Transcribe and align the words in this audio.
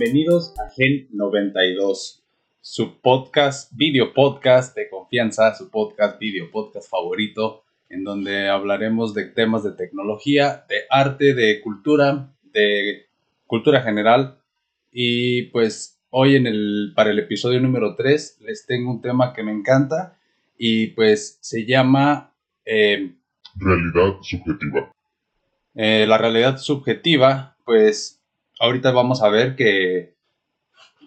Bienvenidos 0.00 0.54
a 0.58 0.70
Gen 0.70 1.08
92, 1.12 2.24
su 2.62 3.02
podcast, 3.02 3.70
video 3.76 4.14
podcast 4.14 4.74
de 4.74 4.88
confianza, 4.88 5.54
su 5.54 5.70
podcast, 5.70 6.18
video 6.18 6.50
podcast 6.50 6.90
favorito, 6.90 7.64
en 7.90 8.04
donde 8.04 8.48
hablaremos 8.48 9.12
de 9.12 9.26
temas 9.26 9.62
de 9.62 9.72
tecnología, 9.72 10.64
de 10.70 10.76
arte, 10.88 11.34
de 11.34 11.60
cultura, 11.60 12.32
de 12.44 13.08
cultura 13.46 13.82
general. 13.82 14.38
Y 14.90 15.42
pues 15.50 16.00
hoy 16.08 16.36
en 16.36 16.46
el, 16.46 16.94
para 16.96 17.10
el 17.10 17.18
episodio 17.18 17.60
número 17.60 17.94
3 17.94 18.38
les 18.40 18.64
tengo 18.64 18.90
un 18.90 19.02
tema 19.02 19.34
que 19.34 19.42
me 19.42 19.52
encanta 19.52 20.18
y 20.56 20.86
pues 20.88 21.36
se 21.42 21.66
llama... 21.66 22.32
Eh, 22.64 23.16
realidad 23.54 24.16
subjetiva. 24.22 24.94
Eh, 25.74 26.06
la 26.08 26.16
realidad 26.16 26.56
subjetiva, 26.56 27.58
pues 27.66 28.19
ahorita 28.60 28.92
vamos 28.92 29.22
a 29.22 29.28
ver 29.28 29.56
que 29.56 30.14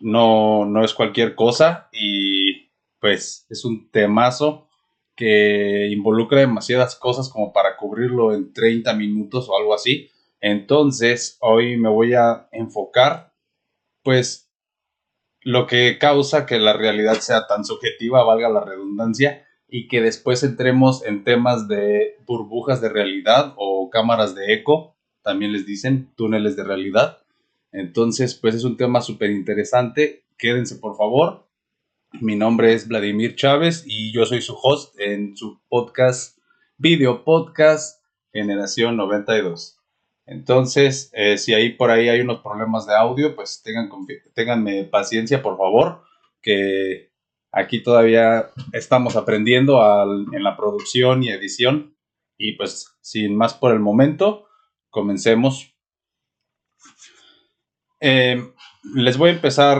no, 0.01 0.65
no 0.65 0.83
es 0.83 0.93
cualquier 0.93 1.35
cosa 1.35 1.87
y 1.93 2.69
pues 2.99 3.45
es 3.49 3.63
un 3.63 3.89
temazo 3.89 4.67
que 5.15 5.89
involucra 5.91 6.39
demasiadas 6.39 6.95
cosas 6.95 7.29
como 7.29 7.53
para 7.53 7.77
cubrirlo 7.77 8.33
en 8.33 8.51
30 8.51 8.93
minutos 8.95 9.47
o 9.47 9.57
algo 9.57 9.73
así. 9.73 10.09
Entonces, 10.41 11.37
hoy 11.39 11.77
me 11.77 11.89
voy 11.89 12.15
a 12.15 12.49
enfocar, 12.51 13.33
pues, 14.01 14.49
lo 15.41 15.67
que 15.67 15.97
causa 15.99 16.45
que 16.45 16.57
la 16.59 16.73
realidad 16.73 17.15
sea 17.19 17.47
tan 17.47 17.63
subjetiva, 17.63 18.23
valga 18.23 18.49
la 18.49 18.65
redundancia, 18.65 19.45
y 19.67 19.87
que 19.87 20.01
después 20.01 20.43
entremos 20.43 21.05
en 21.05 21.23
temas 21.23 21.67
de 21.67 22.17
burbujas 22.25 22.81
de 22.81 22.89
realidad 22.89 23.53
o 23.57 23.89
cámaras 23.89 24.35
de 24.35 24.53
eco, 24.53 24.95
también 25.21 25.53
les 25.53 25.65
dicen 25.65 26.13
túneles 26.15 26.55
de 26.55 26.63
realidad. 26.63 27.22
Entonces, 27.73 28.35
pues 28.35 28.53
es 28.53 28.63
un 28.63 28.77
tema 28.77 29.01
súper 29.01 29.31
interesante. 29.31 30.25
Quédense, 30.37 30.75
por 30.75 30.95
favor. 30.95 31.47
Mi 32.21 32.35
nombre 32.35 32.73
es 32.73 32.87
Vladimir 32.87 33.35
Chávez 33.35 33.83
y 33.87 34.13
yo 34.13 34.25
soy 34.27 34.41
su 34.41 34.55
host 34.61 34.97
en 34.99 35.35
su 35.35 35.59
podcast, 35.67 36.37
video 36.77 37.23
podcast 37.23 38.05
Generación 38.31 38.95
92. 38.95 39.79
Entonces, 40.27 41.09
eh, 41.13 41.39
si 41.39 41.55
ahí 41.55 41.71
por 41.71 41.89
ahí 41.89 42.09
hay 42.09 42.21
unos 42.21 42.41
problemas 42.41 42.85
de 42.85 42.93
audio, 42.93 43.35
pues 43.35 43.63
tengan, 43.63 43.89
tenganme 44.35 44.83
paciencia, 44.83 45.41
por 45.41 45.57
favor, 45.57 46.03
que 46.43 47.11
aquí 47.51 47.81
todavía 47.81 48.51
estamos 48.71 49.15
aprendiendo 49.15 49.81
en 50.31 50.43
la 50.43 50.55
producción 50.55 51.23
y 51.23 51.29
edición. 51.29 51.97
Y 52.37 52.53
pues, 52.53 52.95
sin 53.01 53.35
más 53.35 53.55
por 53.55 53.73
el 53.73 53.79
momento, 53.79 54.45
comencemos. 54.91 55.72
Eh, 58.05 58.35
les 58.95 59.17
voy 59.17 59.29
a 59.29 59.33
empezar 59.33 59.77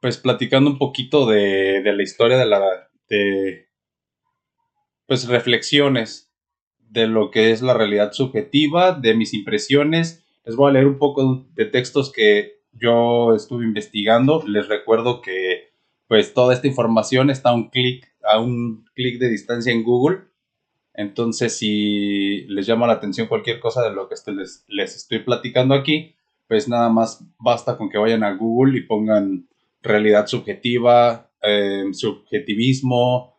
pues 0.00 0.16
platicando 0.16 0.70
un 0.70 0.78
poquito 0.78 1.26
de, 1.26 1.82
la 1.84 2.02
historia 2.02 2.38
de 2.38 2.46
la 2.46 2.88
de 3.10 3.68
pues 5.06 5.28
reflexiones 5.28 6.32
de 6.78 7.06
lo 7.06 7.30
que 7.30 7.50
es 7.50 7.60
la 7.60 7.74
realidad 7.74 8.12
subjetiva, 8.12 8.92
de 8.92 9.14
mis 9.14 9.34
impresiones. 9.34 10.24
Les 10.46 10.56
voy 10.56 10.70
a 10.70 10.72
leer 10.72 10.86
un 10.86 10.96
poco 10.96 11.46
de 11.52 11.66
textos 11.66 12.10
que 12.10 12.62
yo 12.72 13.34
estuve 13.34 13.66
investigando. 13.66 14.42
Les 14.46 14.66
recuerdo 14.66 15.20
que 15.20 15.74
pues 16.06 16.32
toda 16.32 16.54
esta 16.54 16.68
información 16.68 17.28
está 17.28 17.50
a 17.50 17.54
un 17.54 17.68
clic 17.68 18.10
a 18.22 18.40
un 18.40 18.86
clic 18.94 19.18
de 19.18 19.28
distancia 19.28 19.74
en 19.74 19.84
Google. 19.84 20.20
Entonces, 20.94 21.54
si 21.54 22.46
les 22.46 22.66
llama 22.66 22.86
la 22.86 22.94
atención 22.94 23.26
cualquier 23.26 23.60
cosa 23.60 23.82
de 23.82 23.94
lo 23.94 24.08
que 24.08 24.14
les, 24.32 24.64
les 24.68 24.96
estoy 24.96 25.18
platicando 25.18 25.74
aquí, 25.74 26.14
pues 26.48 26.68
nada 26.68 26.88
más 26.88 27.22
basta 27.38 27.76
con 27.76 27.90
que 27.90 27.98
vayan 27.98 28.24
a 28.24 28.34
Google 28.34 28.78
y 28.78 28.82
pongan 28.82 29.48
realidad 29.82 30.26
subjetiva, 30.26 31.30
eh, 31.42 31.84
subjetivismo, 31.92 33.36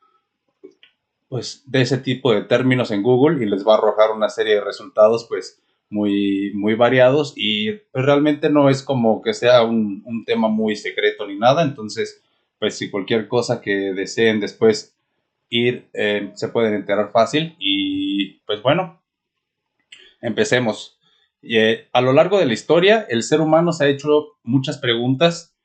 pues 1.27 1.63
de 1.65 1.81
ese 1.81 1.97
tipo 1.97 2.33
de 2.33 2.43
términos 2.43 2.91
en 2.91 3.03
Google 3.03 3.43
y 3.43 3.49
les 3.49 3.65
va 3.67 3.75
a 3.75 3.77
arrojar 3.77 4.11
una 4.11 4.29
serie 4.29 4.55
de 4.55 4.61
resultados 4.61 5.25
pues 5.27 5.61
muy, 5.89 6.51
muy 6.53 6.75
variados 6.75 7.33
y 7.35 7.71
pues, 7.91 8.05
realmente 8.05 8.49
no 8.49 8.69
es 8.69 8.83
como 8.83 9.21
que 9.21 9.33
sea 9.33 9.63
un, 9.63 10.23
tema 10.25 10.47
muy 10.47 10.75
secreto 10.75 11.25
ni 11.25 11.37
nada, 11.37 11.63
entonces 11.63 12.23
pues 12.59 12.77
si 12.77 12.91
cualquier 12.91 13.27
cosa 13.27 13.61
que 13.61 13.93
deseen 13.93 14.39
después 14.39 14.95
ir 15.49 15.89
eh, 15.93 16.31
se 16.35 16.49
pueden 16.49 16.73
enterar 16.73 17.11
fácil 17.11 17.55
y 17.57 18.39
pues 18.41 18.61
bueno, 18.61 19.01
empecemos. 20.21 20.98
Eh, 21.41 21.87
a 21.93 22.01
lo 22.01 22.13
largo 22.13 22.37
de 22.37 22.45
la 22.45 22.53
historia, 22.53 23.05
el 23.09 23.23
ser 23.23 23.41
humano 23.41 23.71
se 23.71 23.85
ha 23.85 23.87
hecho 23.87 24.37
muchas 24.43 24.77
preguntas 24.77 25.55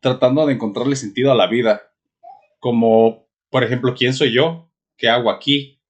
tratando 0.00 0.46
de 0.46 0.54
encontrarle 0.54 0.96
sentido 0.96 1.30
a 1.30 1.34
la 1.34 1.46
vida. 1.46 1.82
Como, 2.58 3.28
por 3.50 3.64
ejemplo, 3.64 3.94
¿quién 3.94 4.14
soy 4.14 4.32
yo? 4.32 4.70
¿Qué 4.96 5.08
hago 5.08 5.30
aquí? 5.30 5.80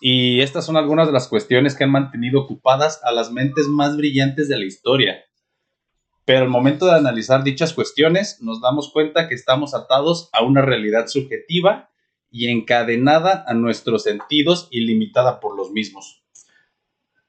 Y 0.00 0.40
estas 0.40 0.66
son 0.66 0.76
algunas 0.76 1.06
de 1.06 1.12
las 1.12 1.28
cuestiones 1.28 1.74
que 1.74 1.84
han 1.84 1.90
mantenido 1.90 2.40
ocupadas 2.40 3.00
a 3.04 3.12
las 3.12 3.32
mentes 3.32 3.66
más 3.68 3.96
brillantes 3.96 4.48
de 4.48 4.58
la 4.58 4.64
historia. 4.64 5.24
Pero 6.24 6.40
al 6.40 6.50
momento 6.50 6.86
de 6.86 6.92
analizar 6.92 7.42
dichas 7.42 7.72
cuestiones, 7.72 8.40
nos 8.42 8.60
damos 8.60 8.92
cuenta 8.92 9.28
que 9.28 9.34
estamos 9.34 9.74
atados 9.74 10.28
a 10.32 10.44
una 10.44 10.60
realidad 10.62 11.06
subjetiva 11.08 11.90
y 12.30 12.48
encadenada 12.48 13.44
a 13.46 13.54
nuestros 13.54 14.02
sentidos 14.04 14.68
y 14.70 14.80
limitada 14.80 15.40
por 15.40 15.56
los 15.56 15.70
mismos. 15.70 16.22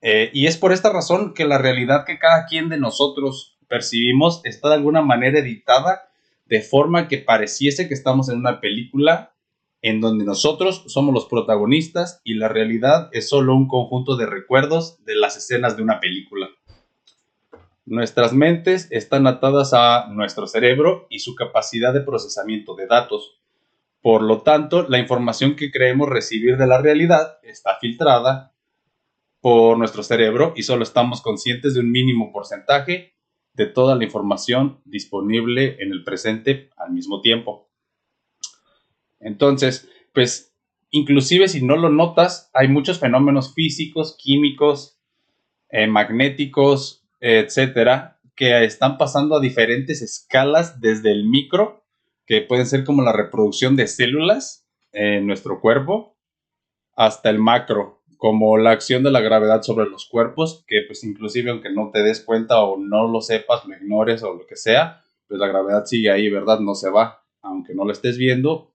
Eh, 0.01 0.31
y 0.33 0.47
es 0.47 0.57
por 0.57 0.71
esta 0.71 0.91
razón 0.91 1.33
que 1.33 1.45
la 1.45 1.57
realidad 1.57 2.05
que 2.05 2.19
cada 2.19 2.45
quien 2.45 2.69
de 2.69 2.77
nosotros 2.77 3.57
percibimos 3.67 4.41
está 4.45 4.69
de 4.69 4.75
alguna 4.75 5.01
manera 5.01 5.39
editada 5.39 6.09
de 6.45 6.61
forma 6.61 7.07
que 7.07 7.19
pareciese 7.19 7.87
que 7.87 7.93
estamos 7.93 8.29
en 8.29 8.37
una 8.37 8.59
película 8.59 9.33
en 9.81 10.01
donde 10.01 10.25
nosotros 10.25 10.83
somos 10.87 11.13
los 11.13 11.25
protagonistas 11.25 12.21
y 12.23 12.33
la 12.33 12.49
realidad 12.49 13.09
es 13.13 13.29
solo 13.29 13.55
un 13.55 13.67
conjunto 13.67 14.17
de 14.17 14.25
recuerdos 14.25 15.03
de 15.05 15.15
las 15.15 15.37
escenas 15.37 15.77
de 15.77 15.83
una 15.83 15.99
película. 15.99 16.49
Nuestras 17.85 18.33
mentes 18.33 18.87
están 18.91 19.25
atadas 19.25 19.73
a 19.73 20.07
nuestro 20.11 20.47
cerebro 20.47 21.07
y 21.09 21.19
su 21.19 21.33
capacidad 21.33 21.93
de 21.93 22.01
procesamiento 22.01 22.75
de 22.75 22.87
datos. 22.87 23.39
Por 24.01 24.21
lo 24.21 24.41
tanto, 24.41 24.85
la 24.87 24.99
información 24.99 25.55
que 25.55 25.71
creemos 25.71 26.09
recibir 26.09 26.57
de 26.57 26.67
la 26.67 26.81
realidad 26.81 27.39
está 27.43 27.77
filtrada 27.79 28.53
por 29.41 29.77
nuestro 29.77 30.03
cerebro 30.03 30.53
y 30.55 30.63
solo 30.63 30.83
estamos 30.83 31.21
conscientes 31.21 31.73
de 31.73 31.79
un 31.79 31.91
mínimo 31.91 32.31
porcentaje 32.31 33.13
de 33.53 33.65
toda 33.65 33.95
la 33.95 34.03
información 34.03 34.81
disponible 34.85 35.77
en 35.79 35.91
el 35.91 36.03
presente 36.03 36.69
al 36.77 36.91
mismo 36.91 37.21
tiempo. 37.21 37.69
Entonces, 39.19 39.89
pues, 40.13 40.55
inclusive 40.91 41.47
si 41.47 41.63
no 41.65 41.75
lo 41.75 41.89
notas, 41.89 42.49
hay 42.53 42.67
muchos 42.67 42.99
fenómenos 42.99 43.53
físicos, 43.53 44.15
químicos, 44.17 44.99
eh, 45.69 45.87
magnéticos, 45.87 47.05
etcétera, 47.19 48.19
que 48.35 48.63
están 48.63 48.97
pasando 48.97 49.35
a 49.35 49.41
diferentes 49.41 50.01
escalas 50.01 50.79
desde 50.79 51.11
el 51.11 51.25
micro, 51.25 51.83
que 52.25 52.41
pueden 52.41 52.65
ser 52.65 52.85
como 52.85 53.01
la 53.01 53.11
reproducción 53.11 53.75
de 53.75 53.87
células 53.87 54.65
en 54.93 55.27
nuestro 55.27 55.59
cuerpo, 55.59 56.15
hasta 56.95 57.29
el 57.29 57.39
macro, 57.39 57.98
como 58.19 58.57
la 58.57 58.71
acción 58.71 59.01
de 59.01 59.11
la 59.11 59.21
gravedad 59.21 59.61
sobre 59.63 59.89
los 59.89 60.05
cuerpos, 60.05 60.65
que 60.67 60.81
pues 60.85 61.05
inclusive 61.05 61.51
aunque 61.51 61.71
no 61.71 61.89
te 61.89 62.03
des 62.03 62.19
cuenta 62.19 62.61
o 62.61 62.77
no 62.77 63.07
lo 63.07 63.21
sepas, 63.21 63.65
lo 63.65 63.73
ignores 63.73 64.23
o 64.23 64.33
lo 64.33 64.45
que 64.45 64.57
sea, 64.57 65.01
pues 65.29 65.39
la 65.39 65.47
gravedad 65.47 65.85
sigue 65.85 66.11
ahí, 66.11 66.29
¿verdad? 66.29 66.59
No 66.59 66.75
se 66.75 66.89
va, 66.89 67.23
aunque 67.41 67.73
no 67.73 67.85
lo 67.85 67.93
estés 67.93 68.17
viendo, 68.17 68.73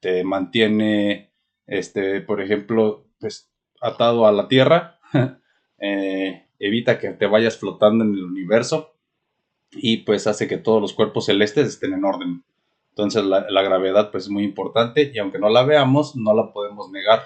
te 0.00 0.24
mantiene, 0.24 1.30
este, 1.68 2.20
por 2.20 2.40
ejemplo, 2.40 3.06
pues 3.20 3.48
atado 3.80 4.26
a 4.26 4.32
la 4.32 4.48
Tierra, 4.48 4.98
eh, 5.78 6.48
evita 6.58 6.98
que 6.98 7.10
te 7.10 7.26
vayas 7.26 7.56
flotando 7.56 8.02
en 8.02 8.14
el 8.14 8.24
universo 8.24 8.96
y 9.70 9.98
pues 9.98 10.26
hace 10.26 10.48
que 10.48 10.58
todos 10.58 10.82
los 10.82 10.94
cuerpos 10.94 11.26
celestes 11.26 11.68
estén 11.68 11.92
en 11.92 12.04
orden. 12.04 12.42
Entonces 12.88 13.24
la, 13.24 13.46
la 13.48 13.62
gravedad 13.62 14.10
pues 14.10 14.24
es 14.24 14.30
muy 14.30 14.42
importante 14.42 15.12
y 15.14 15.18
aunque 15.20 15.38
no 15.38 15.48
la 15.48 15.62
veamos, 15.62 16.16
no 16.16 16.34
la 16.34 16.52
podemos 16.52 16.90
negar 16.90 17.22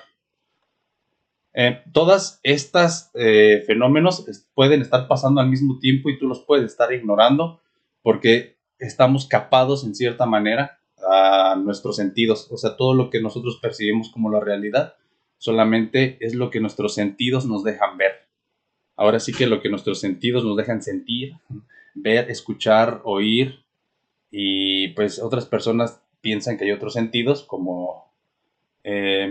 eh, 1.55 1.83
todas 1.93 2.41
estas 2.43 3.11
eh, 3.15 3.62
fenómenos 3.67 4.27
pueden 4.55 4.83
estar 4.83 5.09
pasando 5.09 5.41
al 5.41 5.49
mismo 5.49 5.79
tiempo 5.79 6.11
y 6.11 6.19
tú 6.19 6.29
los 6.29 6.41
puedes 6.41 6.67
estar 6.67 6.93
ignorando 6.93 7.61
porque 8.03 8.59
estamos 8.79 9.27
capados 9.27 9.85
en 9.85 9.95
cierta 9.95 10.27
manera 10.27 10.81
a 11.09 11.56
nuestros 11.56 11.97
sentidos. 11.97 12.49
O 12.50 12.56
sea, 12.56 12.77
todo 12.77 12.95
lo 12.95 13.11
que 13.11 13.21
nosotros 13.21 13.59
percibimos 13.61 14.11
como 14.11 14.31
la 14.31 14.41
realidad 14.41 14.95
solamente 15.39 16.19
es 16.21 16.35
lo 16.35 16.50
que 16.50 16.61
nuestros 16.61 16.95
sentidos 16.95 17.47
nos 17.47 17.65
dejan 17.65 17.97
ver. 17.97 18.29
Ahora 18.97 19.21
sí 19.21 19.33
que 19.33 19.47
lo 19.47 19.61
que 19.61 19.69
nuestros 19.69 20.00
sentidos 20.00 20.45
nos 20.45 20.56
dejan 20.56 20.83
sentir, 20.83 21.35
ver, 21.95 22.31
escuchar, 22.31 23.00
oír 23.05 23.65
y 24.31 24.89
pues 24.89 25.21
otras 25.21 25.47
personas 25.47 26.03
piensan 26.21 26.59
que 26.59 26.65
hay 26.65 26.73
otros 26.73 26.95
sentidos 26.95 27.45
como 27.45 28.12
eh, 28.83 29.31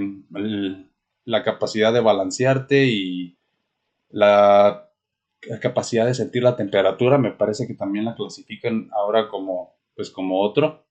la 1.28 1.44
capacidad 1.44 1.92
de 1.92 2.00
balancearte 2.00 2.86
y 2.86 3.38
la 4.08 4.90
capacidad 5.62 6.06
de 6.06 6.14
sentir 6.14 6.42
la 6.42 6.56
temperatura, 6.56 7.18
me 7.18 7.32
parece 7.32 7.68
que 7.68 7.74
también 7.74 8.06
la 8.06 8.16
clasifican 8.16 8.90
ahora 8.94 9.28
como, 9.28 9.76
pues 9.94 10.10
como 10.10 10.40
otro 10.40 10.88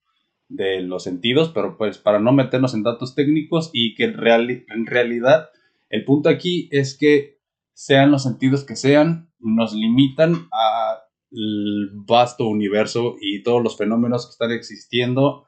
de 0.49 0.83
los 0.83 1.05
sentidos, 1.05 1.53
pero 1.55 1.79
pues 1.79 1.97
para 1.97 2.19
no 2.19 2.33
meternos 2.33 2.75
en 2.75 2.83
datos 2.83 3.15
técnicos 3.15 3.71
y 3.73 3.95
que 3.95 4.05
en, 4.05 4.17
en 4.21 4.87
realidad 4.87 5.49
el 5.89 6.05
punto 6.05 6.29
aquí 6.29 6.69
es 6.71 6.99
que 6.99 7.41
sean 7.73 8.11
los 8.11 8.25
sentidos 8.25 8.65
que 8.65 8.77
sean, 8.77 9.33
nos 9.39 9.73
limitan 9.73 10.35
al 10.53 11.91
vasto 11.95 12.47
universo 12.47 13.17
y 13.23 13.43
todos 13.43 13.63
los 13.63 13.79
fenómenos 13.79 14.27
que 14.27 14.33
están 14.33 14.53
existiendo, 14.53 15.47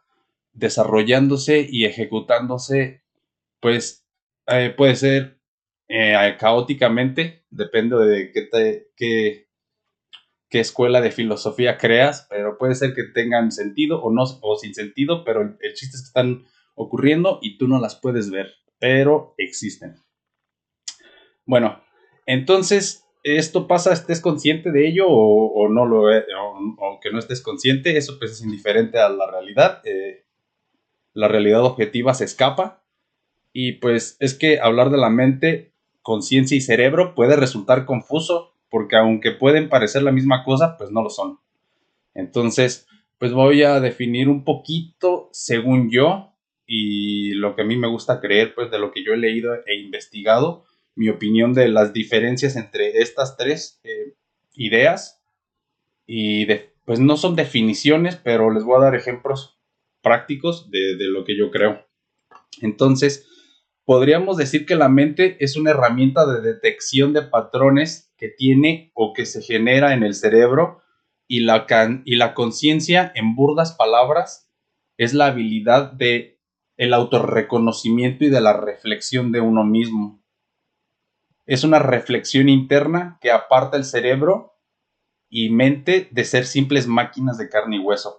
desarrollándose 0.54 1.66
y 1.70 1.84
ejecutándose, 1.84 3.02
pues 3.60 4.07
eh, 4.48 4.74
puede 4.76 4.96
ser 4.96 5.40
eh, 5.88 6.36
caóticamente, 6.38 7.44
depende 7.50 7.96
de 7.96 8.32
qué, 8.32 8.48
qué, 8.96 9.48
qué, 10.48 10.60
escuela 10.60 11.00
de 11.00 11.10
filosofía 11.10 11.78
creas, 11.78 12.26
pero 12.28 12.58
puede 12.58 12.74
ser 12.74 12.94
que 12.94 13.04
tengan 13.04 13.52
sentido 13.52 14.02
o 14.02 14.12
no, 14.12 14.24
o 14.42 14.56
sin 14.56 14.74
sentido, 14.74 15.24
pero 15.24 15.42
el, 15.42 15.56
el 15.60 15.74
chiste 15.74 15.96
es 15.96 16.02
que 16.02 16.08
están 16.08 16.44
ocurriendo 16.74 17.38
y 17.42 17.58
tú 17.58 17.68
no 17.68 17.80
las 17.80 17.96
puedes 17.96 18.30
ver, 18.30 18.54
pero 18.78 19.34
existen. 19.38 19.96
Bueno, 21.44 21.82
entonces, 22.26 23.08
esto 23.22 23.66
pasa, 23.66 23.92
estés 23.92 24.20
consciente 24.20 24.70
de 24.70 24.86
ello 24.86 25.06
o, 25.08 25.68
no 25.70 25.86
lo 25.86 26.12
e, 26.12 26.24
o, 26.78 27.00
que 27.00 27.10
no 27.10 27.18
estés 27.18 27.42
consciente, 27.42 27.96
eso 27.96 28.18
pues 28.18 28.32
es 28.32 28.42
indiferente 28.42 28.98
a 28.98 29.08
la 29.08 29.30
realidad. 29.30 29.80
Eh, 29.84 30.26
la 31.14 31.28
realidad 31.28 31.64
objetiva 31.64 32.14
se 32.14 32.24
escapa. 32.24 32.84
Y 33.60 33.72
pues 33.72 34.16
es 34.20 34.34
que 34.34 34.60
hablar 34.60 34.90
de 34.90 34.98
la 34.98 35.10
mente, 35.10 35.72
conciencia 36.02 36.56
y 36.56 36.60
cerebro 36.60 37.16
puede 37.16 37.34
resultar 37.34 37.86
confuso, 37.86 38.54
porque 38.70 38.94
aunque 38.94 39.32
pueden 39.32 39.68
parecer 39.68 40.04
la 40.04 40.12
misma 40.12 40.44
cosa, 40.44 40.76
pues 40.78 40.92
no 40.92 41.02
lo 41.02 41.10
son. 41.10 41.40
Entonces, 42.14 42.86
pues 43.18 43.32
voy 43.32 43.64
a 43.64 43.80
definir 43.80 44.28
un 44.28 44.44
poquito, 44.44 45.28
según 45.32 45.90
yo, 45.90 46.36
y 46.66 47.32
lo 47.32 47.56
que 47.56 47.62
a 47.62 47.64
mí 47.64 47.76
me 47.76 47.88
gusta 47.88 48.20
creer, 48.20 48.54
pues 48.54 48.70
de 48.70 48.78
lo 48.78 48.92
que 48.92 49.02
yo 49.02 49.12
he 49.12 49.16
leído 49.16 49.52
e 49.66 49.74
investigado, 49.74 50.64
mi 50.94 51.08
opinión 51.08 51.52
de 51.52 51.66
las 51.66 51.92
diferencias 51.92 52.54
entre 52.54 53.00
estas 53.00 53.36
tres 53.36 53.80
eh, 53.82 54.14
ideas. 54.54 55.20
Y 56.06 56.46
pues 56.84 57.00
no 57.00 57.16
son 57.16 57.34
definiciones, 57.34 58.14
pero 58.14 58.52
les 58.52 58.62
voy 58.62 58.76
a 58.76 58.84
dar 58.84 58.94
ejemplos 58.94 59.58
prácticos 60.00 60.70
de, 60.70 60.94
de 60.94 61.06
lo 61.06 61.24
que 61.24 61.36
yo 61.36 61.50
creo. 61.50 61.84
Entonces, 62.62 63.27
podríamos 63.88 64.36
decir 64.36 64.66
que 64.66 64.76
la 64.76 64.90
mente 64.90 65.38
es 65.40 65.56
una 65.56 65.70
herramienta 65.70 66.26
de 66.26 66.42
detección 66.42 67.14
de 67.14 67.22
patrones 67.22 68.12
que 68.18 68.28
tiene 68.28 68.92
o 68.92 69.14
que 69.14 69.24
se 69.24 69.40
genera 69.40 69.94
en 69.94 70.02
el 70.02 70.12
cerebro 70.12 70.82
y 71.26 71.40
la, 71.40 71.66
la 72.04 72.34
conciencia, 72.34 73.10
en 73.14 73.34
burdas 73.34 73.72
palabras, 73.72 74.50
es 74.98 75.14
la 75.14 75.28
habilidad 75.28 75.92
de 75.92 76.38
el 76.76 76.92
autorreconocimiento 76.92 78.26
y 78.26 78.28
de 78.28 78.42
la 78.42 78.52
reflexión 78.52 79.32
de 79.32 79.40
uno 79.40 79.64
mismo 79.64 80.22
es 81.48 81.64
una 81.64 81.78
reflexión 81.78 82.50
interna 82.50 83.18
que 83.22 83.30
aparta 83.30 83.78
el 83.78 83.84
cerebro 83.84 84.60
y 85.30 85.48
mente 85.48 86.06
de 86.10 86.24
ser 86.24 86.44
simples 86.44 86.86
máquinas 86.86 87.38
de 87.38 87.48
carne 87.48 87.76
y 87.76 87.78
hueso. 87.78 88.17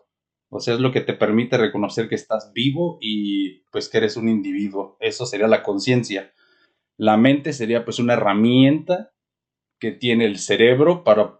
O 0.49 0.59
sea, 0.59 0.73
es 0.73 0.79
lo 0.79 0.91
que 0.91 1.01
te 1.01 1.13
permite 1.13 1.57
reconocer 1.57 2.09
que 2.09 2.15
estás 2.15 2.51
vivo 2.53 2.97
y 3.01 3.61
pues 3.71 3.87
que 3.87 3.99
eres 3.99 4.17
un 4.17 4.29
individuo. 4.29 4.97
Eso 4.99 5.25
sería 5.25 5.47
la 5.47 5.63
conciencia. 5.63 6.33
La 6.97 7.17
mente 7.17 7.53
sería 7.53 7.85
pues 7.85 7.99
una 7.99 8.13
herramienta 8.13 9.11
que 9.79 9.91
tiene 9.91 10.25
el 10.25 10.39
cerebro 10.39 11.03
para 11.03 11.39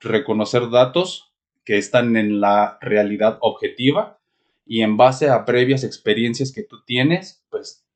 reconocer 0.00 0.70
datos 0.70 1.34
que 1.64 1.78
están 1.78 2.16
en 2.16 2.40
la 2.40 2.78
realidad 2.80 3.38
objetiva 3.40 4.18
y 4.64 4.82
en 4.82 4.96
base 4.96 5.28
a 5.28 5.44
previas 5.44 5.84
experiencias 5.84 6.52
que 6.52 6.62
tú 6.62 6.82
tienes, 6.84 7.44
pues 7.50 7.86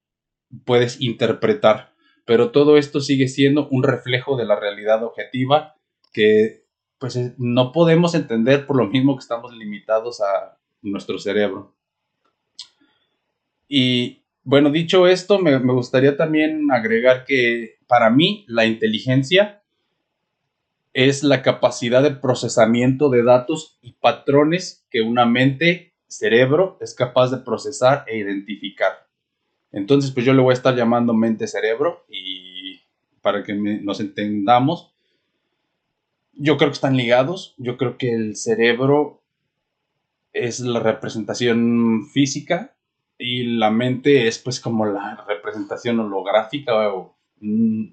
puedes 0.64 1.00
interpretar 1.00 1.90
pero 2.30 2.52
todo 2.52 2.76
esto 2.76 3.00
sigue 3.00 3.26
siendo 3.26 3.66
un 3.70 3.82
reflejo 3.82 4.36
de 4.36 4.44
la 4.44 4.54
realidad 4.54 5.02
objetiva 5.02 5.74
que 6.12 6.59
pues 7.00 7.18
no 7.38 7.72
podemos 7.72 8.14
entender 8.14 8.66
por 8.66 8.76
lo 8.76 8.86
mismo 8.86 9.16
que 9.16 9.22
estamos 9.22 9.52
limitados 9.56 10.20
a 10.20 10.58
nuestro 10.82 11.18
cerebro. 11.18 11.74
Y 13.66 14.22
bueno, 14.44 14.70
dicho 14.70 15.06
esto, 15.08 15.38
me, 15.38 15.58
me 15.58 15.72
gustaría 15.72 16.16
también 16.16 16.70
agregar 16.70 17.24
que 17.24 17.78
para 17.86 18.10
mí 18.10 18.44
la 18.46 18.66
inteligencia 18.66 19.62
es 20.92 21.22
la 21.22 21.42
capacidad 21.42 22.02
de 22.02 22.10
procesamiento 22.10 23.08
de 23.08 23.22
datos 23.22 23.78
y 23.80 23.92
patrones 23.92 24.84
que 24.90 25.00
una 25.00 25.24
mente, 25.24 25.94
cerebro, 26.06 26.76
es 26.80 26.94
capaz 26.94 27.30
de 27.30 27.38
procesar 27.38 28.04
e 28.08 28.18
identificar. 28.18 29.06
Entonces, 29.72 30.10
pues 30.10 30.26
yo 30.26 30.34
le 30.34 30.42
voy 30.42 30.50
a 30.50 30.54
estar 30.54 30.76
llamando 30.76 31.14
mente-cerebro 31.14 32.04
y 32.08 32.80
para 33.22 33.42
que 33.42 33.54
nos 33.54 34.00
entendamos, 34.00 34.92
yo 36.32 36.56
creo 36.56 36.70
que 36.70 36.74
están 36.74 36.96
ligados. 36.96 37.54
Yo 37.58 37.76
creo 37.76 37.98
que 37.98 38.12
el 38.12 38.36
cerebro 38.36 39.22
es 40.32 40.60
la 40.60 40.80
representación 40.80 42.06
física 42.12 42.76
y 43.18 43.44
la 43.44 43.70
mente 43.70 44.28
es 44.28 44.38
pues 44.38 44.60
como 44.60 44.86
la 44.86 45.24
representación 45.28 46.00
holográfica 46.00 46.94
o 46.94 47.16
mm, 47.40 47.86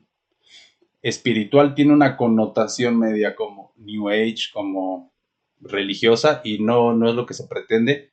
espiritual. 1.01 1.75
Tiene 1.75 1.93
una 1.93 2.15
connotación 2.15 2.97
media 2.97 3.35
como 3.35 3.73
New 3.77 4.09
Age, 4.09 4.51
como 4.53 5.11
religiosa 5.59 6.41
y 6.43 6.59
no, 6.59 6.93
no 6.93 7.09
es 7.09 7.15
lo 7.15 7.25
que 7.25 7.33
se 7.33 7.47
pretende. 7.47 8.11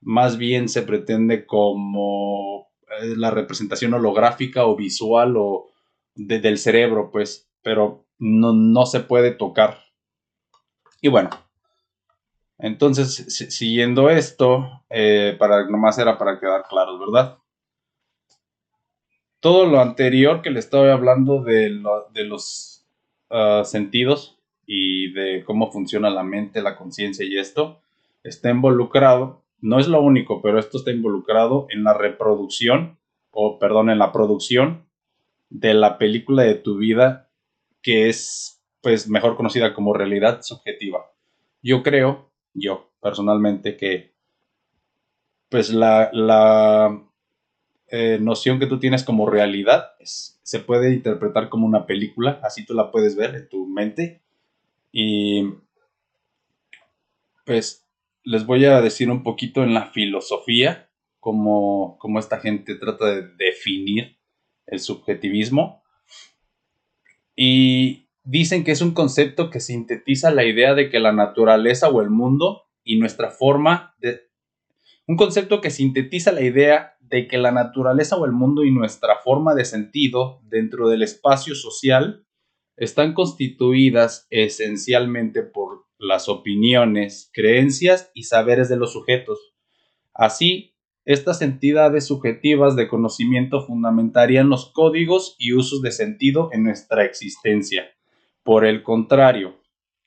Más 0.00 0.36
bien 0.36 0.68
se 0.68 0.82
pretende 0.82 1.46
como 1.46 2.68
la 3.16 3.30
representación 3.30 3.94
holográfica 3.94 4.66
o 4.66 4.76
visual 4.76 5.36
o 5.36 5.66
del 6.14 6.58
cerebro, 6.58 7.10
pues, 7.10 7.50
pero 7.62 8.05
no, 8.18 8.52
no 8.52 8.86
se 8.86 9.00
puede 9.00 9.30
tocar. 9.32 9.78
Y 11.00 11.08
bueno, 11.08 11.30
entonces, 12.58 13.26
siguiendo 13.54 14.10
esto, 14.10 14.82
eh, 14.90 15.36
para 15.38 15.68
nomás 15.68 15.98
era 15.98 16.18
para 16.18 16.40
quedar 16.40 16.64
claros, 16.68 16.98
¿verdad? 16.98 17.38
Todo 19.40 19.66
lo 19.66 19.80
anterior 19.80 20.42
que 20.42 20.50
le 20.50 20.58
estaba 20.58 20.92
hablando 20.92 21.42
de, 21.42 21.82
de 22.12 22.24
los 22.24 22.86
ah, 23.30 23.62
sentidos 23.64 24.38
y 24.66 25.12
de 25.12 25.44
cómo 25.44 25.70
funciona 25.70 26.10
la 26.10 26.22
mente, 26.22 26.62
la 26.62 26.76
conciencia 26.76 27.24
y 27.24 27.38
esto, 27.38 27.80
está 28.24 28.50
involucrado 28.50 29.46
no 29.60 29.78
es 29.78 29.88
lo 29.88 30.00
único, 30.00 30.42
pero 30.42 30.58
esto 30.58 30.78
está 30.78 30.90
involucrado 30.90 31.66
en 31.70 31.84
la 31.84 31.94
reproducción, 31.94 32.98
o 33.30 33.58
perdón, 33.58 33.90
en 33.90 33.98
la 33.98 34.12
producción 34.12 34.86
de 35.48 35.74
la 35.74 35.98
película 35.98 36.42
de 36.42 36.54
tu 36.54 36.76
vida 36.76 37.25
que 37.86 38.08
es 38.08 38.60
pues 38.82 39.08
mejor 39.08 39.36
conocida 39.36 39.72
como 39.72 39.94
realidad 39.94 40.42
subjetiva. 40.42 41.06
Yo 41.62 41.84
creo, 41.84 42.32
yo 42.52 42.90
personalmente, 43.00 43.76
que 43.76 44.12
pues 45.48 45.70
la, 45.70 46.10
la 46.12 47.00
eh, 47.86 48.18
noción 48.20 48.58
que 48.58 48.66
tú 48.66 48.80
tienes 48.80 49.04
como 49.04 49.30
realidad 49.30 49.92
se 50.02 50.58
puede 50.58 50.92
interpretar 50.92 51.48
como 51.48 51.64
una 51.64 51.86
película, 51.86 52.40
así 52.42 52.66
tú 52.66 52.74
la 52.74 52.90
puedes 52.90 53.14
ver 53.14 53.36
en 53.36 53.48
tu 53.48 53.68
mente. 53.68 54.20
Y 54.90 55.44
pues 57.44 57.86
les 58.24 58.46
voy 58.46 58.64
a 58.64 58.80
decir 58.80 59.12
un 59.12 59.22
poquito 59.22 59.62
en 59.62 59.74
la 59.74 59.92
filosofía, 59.92 60.90
cómo, 61.20 61.98
esta 62.18 62.40
gente 62.40 62.74
trata 62.74 63.06
de 63.14 63.28
definir 63.36 64.18
el 64.66 64.80
subjetivismo. 64.80 65.84
Y 67.36 68.08
dicen 68.24 68.64
que 68.64 68.72
es 68.72 68.80
un 68.80 68.92
concepto 68.92 69.50
que 69.50 69.60
sintetiza 69.60 70.30
la 70.30 70.44
idea 70.44 70.74
de 70.74 70.88
que 70.88 70.98
la 70.98 71.12
naturaleza 71.12 71.88
o 71.88 72.00
el 72.00 72.10
mundo 72.10 72.62
y 72.82 72.98
nuestra 72.98 73.30
forma 73.30 73.94
de... 73.98 74.22
Un 75.06 75.16
concepto 75.16 75.60
que 75.60 75.70
sintetiza 75.70 76.32
la 76.32 76.40
idea 76.40 76.96
de 77.00 77.28
que 77.28 77.38
la 77.38 77.52
naturaleza 77.52 78.16
o 78.16 78.24
el 78.24 78.32
mundo 78.32 78.64
y 78.64 78.72
nuestra 78.72 79.16
forma 79.22 79.54
de 79.54 79.64
sentido 79.64 80.40
dentro 80.44 80.88
del 80.88 81.02
espacio 81.02 81.54
social 81.54 82.26
están 82.76 83.14
constituidas 83.14 84.26
esencialmente 84.30 85.42
por 85.42 85.86
las 85.98 86.28
opiniones, 86.28 87.30
creencias 87.32 88.10
y 88.14 88.24
saberes 88.24 88.68
de 88.68 88.76
los 88.76 88.92
sujetos. 88.92 89.54
Así, 90.12 90.75
estas 91.06 91.40
entidades 91.40 92.06
subjetivas 92.06 92.76
de 92.76 92.88
conocimiento 92.88 93.62
fundamentarían 93.64 94.48
los 94.48 94.72
códigos 94.72 95.36
y 95.38 95.54
usos 95.54 95.80
de 95.80 95.92
sentido 95.92 96.50
en 96.52 96.64
nuestra 96.64 97.04
existencia. 97.04 97.86
Por 98.42 98.66
el 98.66 98.82
contrario, 98.82 99.56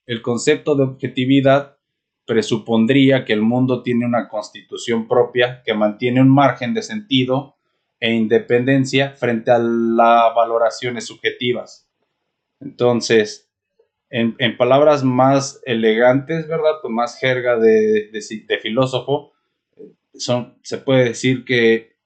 el 0.05 0.21
concepto 0.21 0.75
de 0.75 0.83
objetividad 0.83 1.77
presupondría 2.25 3.25
que 3.25 3.33
el 3.33 3.41
mundo 3.41 3.81
tiene 3.81 4.05
una 4.05 4.27
constitución 4.27 5.07
propia 5.07 5.63
que 5.63 5.73
mantiene 5.73 6.21
un 6.21 6.29
margen 6.29 6.73
de 6.73 6.83
sentido 6.83 7.55
e 7.99 8.13
independencia 8.13 9.11
frente 9.11 9.51
a 9.51 9.57
las 9.57 10.35
valoraciones 10.35 11.07
subjetivas. 11.07 11.89
Entonces, 12.59 13.49
en, 14.09 14.57
palabras 14.57 15.03
más 15.03 15.61
elegantes, 15.65 16.47
¿verdad? 16.47 16.81
Con 16.81 16.93
más 16.93 17.17
jerga 17.19 17.57
de, 17.57 18.09
de, 18.11 18.59
filósofo, 18.59 19.33
son, 20.19 20.57
se 20.63 20.77
puede 20.77 21.05
decir 21.05 21.45
que 21.45 21.97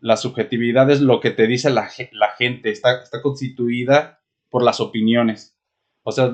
la 0.00 0.16
subjetividad 0.16 0.90
es 0.90 1.00
lo 1.00 1.20
que 1.20 1.30
te 1.30 1.46
dice 1.46 1.70
la, 1.70 1.90
la 2.12 2.30
gente, 2.30 2.70
está, 2.70 3.02
está 3.02 3.22
constituida 3.22 4.20
por 4.48 4.62
las 4.62 4.80
opiniones. 4.80 5.56
O 6.02 6.12
sea, 6.12 6.32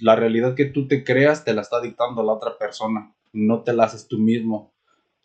la 0.00 0.16
realidad 0.16 0.54
que 0.54 0.66
tú 0.66 0.86
te 0.86 1.04
creas 1.04 1.44
te 1.44 1.54
la 1.54 1.62
está 1.62 1.80
dictando 1.80 2.22
la 2.22 2.32
otra 2.32 2.58
persona, 2.58 3.14
no 3.32 3.62
te 3.62 3.72
la 3.72 3.84
haces 3.84 4.06
tú 4.06 4.18
mismo, 4.18 4.74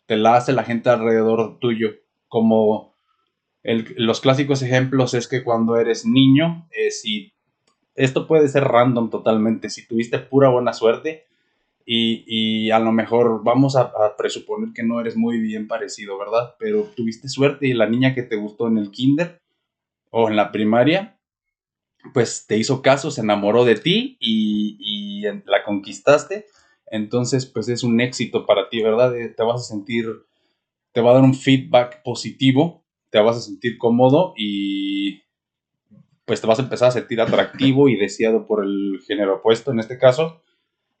te 0.06 0.16
la 0.16 0.36
hace 0.36 0.52
la 0.52 0.64
gente 0.64 0.90
alrededor 0.90 1.58
tuyo. 1.58 1.90
Como 2.28 2.94
los 3.62 4.20
clásicos 4.20 4.62
ejemplos 4.62 5.14
es 5.14 5.28
que 5.28 5.44
cuando 5.44 5.76
eres 5.76 6.04
niño, 6.04 6.68
eh, 6.72 6.90
si 6.90 7.32
esto 7.94 8.26
puede 8.26 8.48
ser 8.48 8.64
random 8.64 9.10
totalmente, 9.10 9.70
si 9.70 9.86
tuviste 9.86 10.18
pura 10.18 10.48
buena 10.48 10.72
suerte 10.72 11.26
y, 11.86 12.70
a 12.70 12.78
lo 12.78 12.92
mejor 12.92 13.42
vamos 13.44 13.76
a, 13.76 13.82
a, 13.82 14.16
presuponer 14.16 14.72
que 14.74 14.82
no 14.82 15.00
eres 15.00 15.16
muy 15.16 15.38
bien 15.38 15.68
parecido, 15.68 16.18
¿verdad? 16.18 16.54
Pero 16.58 16.84
tuviste 16.96 17.28
suerte 17.28 17.66
y 17.66 17.74
la 17.74 17.88
niña 17.88 18.14
que 18.14 18.22
te 18.22 18.36
gustó 18.36 18.68
en 18.68 18.78
el 18.78 18.90
kinder 18.90 19.40
o 20.10 20.28
en 20.28 20.36
la 20.36 20.52
primaria 20.52 21.18
pues 22.12 22.46
te 22.46 22.56
hizo 22.56 22.82
caso, 22.82 23.10
se 23.10 23.20
enamoró 23.20 23.64
de 23.64 23.76
ti 23.76 24.16
y, 24.20 25.22
la 25.22 25.62
conquistaste. 25.64 26.46
Entonces, 26.86 27.46
pues 27.46 27.68
es 27.68 27.84
un 27.84 28.00
éxito 28.00 28.44
para 28.44 28.68
ti, 28.68 28.82
¿verdad? 28.82 29.16
Eh, 29.16 29.28
te 29.28 29.42
vas 29.44 29.60
a 29.60 29.64
sentir, 29.64 30.06
te 30.92 31.00
va 31.00 31.12
a 31.12 31.14
dar 31.14 31.22
un 31.22 31.34
feedback 31.34 32.02
positivo, 32.02 32.84
te 33.10 33.20
vas 33.20 33.36
a 33.36 33.40
sentir 33.40 33.78
cómodo 33.78 34.34
y 34.36 35.22
pues 36.24 36.40
te 36.40 36.46
vas 36.46 36.58
a 36.58 36.62
empezar 36.62 36.88
a 36.88 36.92
sentir 36.92 37.20
atractivo 37.20 37.88
y 37.88 37.96
deseado 37.96 38.46
por 38.46 38.64
el 38.64 39.00
género 39.06 39.36
opuesto 39.36 39.70
en 39.70 39.78
este 39.78 39.96
caso. 39.96 40.42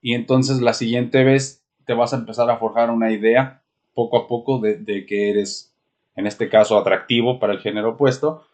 Y 0.02 0.14
entonces 0.14 0.60
la 0.60 0.74
siguiente 0.74 1.24
vez 1.24 1.64
te 1.86 1.94
vas 1.94 2.12
a 2.12 2.16
empezar 2.16 2.50
a 2.50 2.58
forjar 2.58 2.90
una 2.90 3.10
idea 3.12 3.62
poco 3.94 4.18
a 4.18 4.26
poco 4.26 4.58
de, 4.58 5.06
que 5.06 5.30
eres, 5.30 5.74
en 6.16 6.26
este 6.26 6.48
caso, 6.48 6.76
atractivo 6.76 7.38
para 7.38 7.54
el 7.54 7.60
género 7.60 7.90
opuesto. 7.90 8.44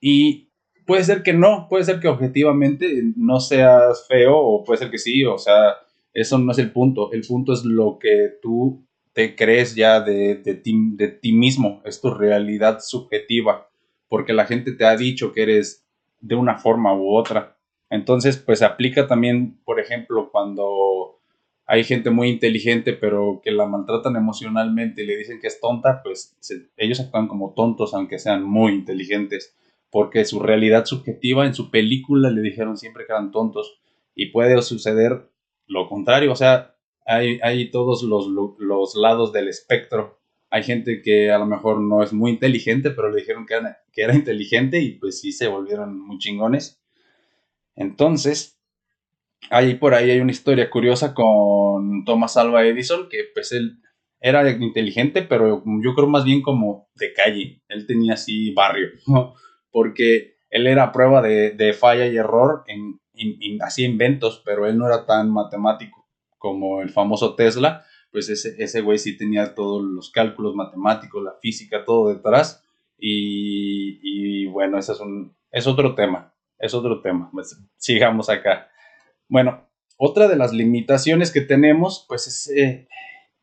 Y 0.00 0.50
puede 0.86 1.02
ser 1.04 1.22
que 1.22 1.32
no, 1.32 1.66
puede 1.68 1.84
ser 1.84 2.00
que 2.00 2.08
objetivamente 2.08 3.02
no 3.16 3.40
seas 3.40 4.06
feo 4.06 4.36
o 4.36 4.62
puede 4.62 4.78
ser 4.78 4.90
que 4.90 4.98
sí, 4.98 5.24
o 5.24 5.38
sea, 5.38 5.76
eso 6.12 6.38
no 6.38 6.52
es 6.52 6.58
el 6.58 6.70
punto, 6.70 7.12
el 7.12 7.22
punto 7.26 7.52
es 7.52 7.64
lo 7.64 7.98
que 7.98 8.32
tú 8.42 8.84
te 9.12 9.34
crees 9.36 9.74
ya 9.74 10.00
de, 10.00 10.36
de, 10.36 10.54
ti, 10.54 10.74
de 10.94 11.08
ti 11.08 11.32
mismo, 11.32 11.80
es 11.84 12.00
tu 12.00 12.12
realidad 12.12 12.78
subjetiva, 12.80 13.68
porque 14.08 14.32
la 14.32 14.46
gente 14.46 14.72
te 14.72 14.84
ha 14.84 14.96
dicho 14.96 15.32
que 15.32 15.42
eres 15.42 15.86
de 16.20 16.34
una 16.34 16.58
forma 16.58 16.94
u 16.94 17.14
otra. 17.14 17.56
Entonces, 17.90 18.36
pues 18.38 18.62
aplica 18.62 19.06
también, 19.06 19.60
por 19.64 19.80
ejemplo, 19.80 20.30
cuando 20.30 21.20
hay 21.66 21.84
gente 21.84 22.10
muy 22.10 22.28
inteligente, 22.28 22.92
pero 22.94 23.40
que 23.44 23.50
la 23.50 23.66
maltratan 23.66 24.16
emocionalmente 24.16 25.02
y 25.02 25.06
le 25.06 25.16
dicen 25.16 25.40
que 25.40 25.48
es 25.48 25.60
tonta, 25.60 26.00
pues 26.02 26.36
ellos 26.76 27.00
actúan 27.00 27.28
como 27.28 27.52
tontos, 27.54 27.92
aunque 27.94 28.18
sean 28.18 28.44
muy 28.44 28.72
inteligentes 28.72 29.56
porque 29.90 30.24
su 30.24 30.40
realidad 30.40 30.84
subjetiva 30.84 31.46
en 31.46 31.54
su 31.54 31.70
película 31.70 32.30
le 32.30 32.42
dijeron 32.42 32.76
siempre 32.76 33.04
que 33.06 33.12
eran 33.12 33.32
tontos 33.32 33.80
y 34.14 34.26
puede 34.26 34.60
suceder 34.62 35.28
lo 35.66 35.88
contrario, 35.88 36.32
o 36.32 36.36
sea, 36.36 36.76
hay, 37.06 37.38
hay 37.42 37.70
todos 37.70 38.02
los, 38.02 38.26
los, 38.28 38.94
lados 38.94 39.32
del 39.32 39.48
espectro. 39.48 40.20
Hay 40.50 40.64
gente 40.64 41.00
que 41.02 41.30
a 41.30 41.38
lo 41.38 41.46
mejor 41.46 41.80
no 41.80 42.02
es 42.02 42.12
muy 42.12 42.32
inteligente, 42.32 42.90
pero 42.90 43.10
le 43.10 43.20
dijeron 43.20 43.46
que 43.46 43.54
era, 43.54 43.78
que 43.92 44.02
era 44.02 44.14
inteligente 44.14 44.80
y 44.80 44.98
pues 44.98 45.20
sí 45.20 45.30
se 45.32 45.46
volvieron 45.46 45.98
muy 45.98 46.18
chingones. 46.18 46.79
Entonces, 47.76 48.60
ahí 49.50 49.74
por 49.74 49.94
ahí 49.94 50.10
hay 50.10 50.20
una 50.20 50.32
historia 50.32 50.70
curiosa 50.70 51.14
con 51.14 52.04
Thomas 52.04 52.36
Alva 52.36 52.64
Edison, 52.64 53.08
que 53.08 53.24
pues 53.32 53.52
él 53.52 53.80
era 54.20 54.48
inteligente, 54.50 55.22
pero 55.22 55.62
yo 55.82 55.94
creo 55.94 56.08
más 56.08 56.24
bien 56.24 56.42
como 56.42 56.88
de 56.94 57.12
calle. 57.12 57.62
Él 57.68 57.86
tenía 57.86 58.14
así 58.14 58.52
barrio. 58.52 58.88
¿no? 59.06 59.34
porque 59.70 60.36
él 60.50 60.66
era 60.66 60.92
prueba 60.92 61.22
de, 61.22 61.72
falla 61.78 62.06
y 62.06 62.16
error 62.16 62.64
en, 62.66 63.00
así 63.62 63.84
inventos, 63.84 64.42
pero 64.44 64.66
él 64.66 64.76
no 64.76 64.86
era 64.86 65.06
tan 65.06 65.30
matemático 65.30 66.08
como 66.38 66.80
el 66.80 66.90
famoso 66.90 67.34
Tesla, 67.34 67.84
pues 68.10 68.28
ese, 68.28 68.54
ese 68.58 68.80
güey 68.80 68.98
sí 68.98 69.16
tenía 69.16 69.54
todos 69.54 69.82
los 69.82 70.10
cálculos 70.10 70.54
matemáticos, 70.54 71.22
la 71.22 71.34
física, 71.40 71.84
todo 71.84 72.08
detrás, 72.12 72.64
y, 73.02 74.46
bueno, 74.46 74.78
ese 74.78 74.92
es, 74.92 75.00
un, 75.00 75.34
es 75.50 75.66
otro 75.66 75.94
tema, 75.94 76.29
es 76.60 76.74
otro 76.74 77.00
tema, 77.00 77.30
pues, 77.32 77.58
sigamos 77.76 78.28
acá. 78.28 78.68
Bueno, 79.28 79.66
otra 79.96 80.28
de 80.28 80.36
las 80.36 80.52
limitaciones 80.52 81.30
que 81.30 81.40
tenemos, 81.40 82.04
pues 82.08 82.26
es 82.26 82.48
eh, 82.56 82.88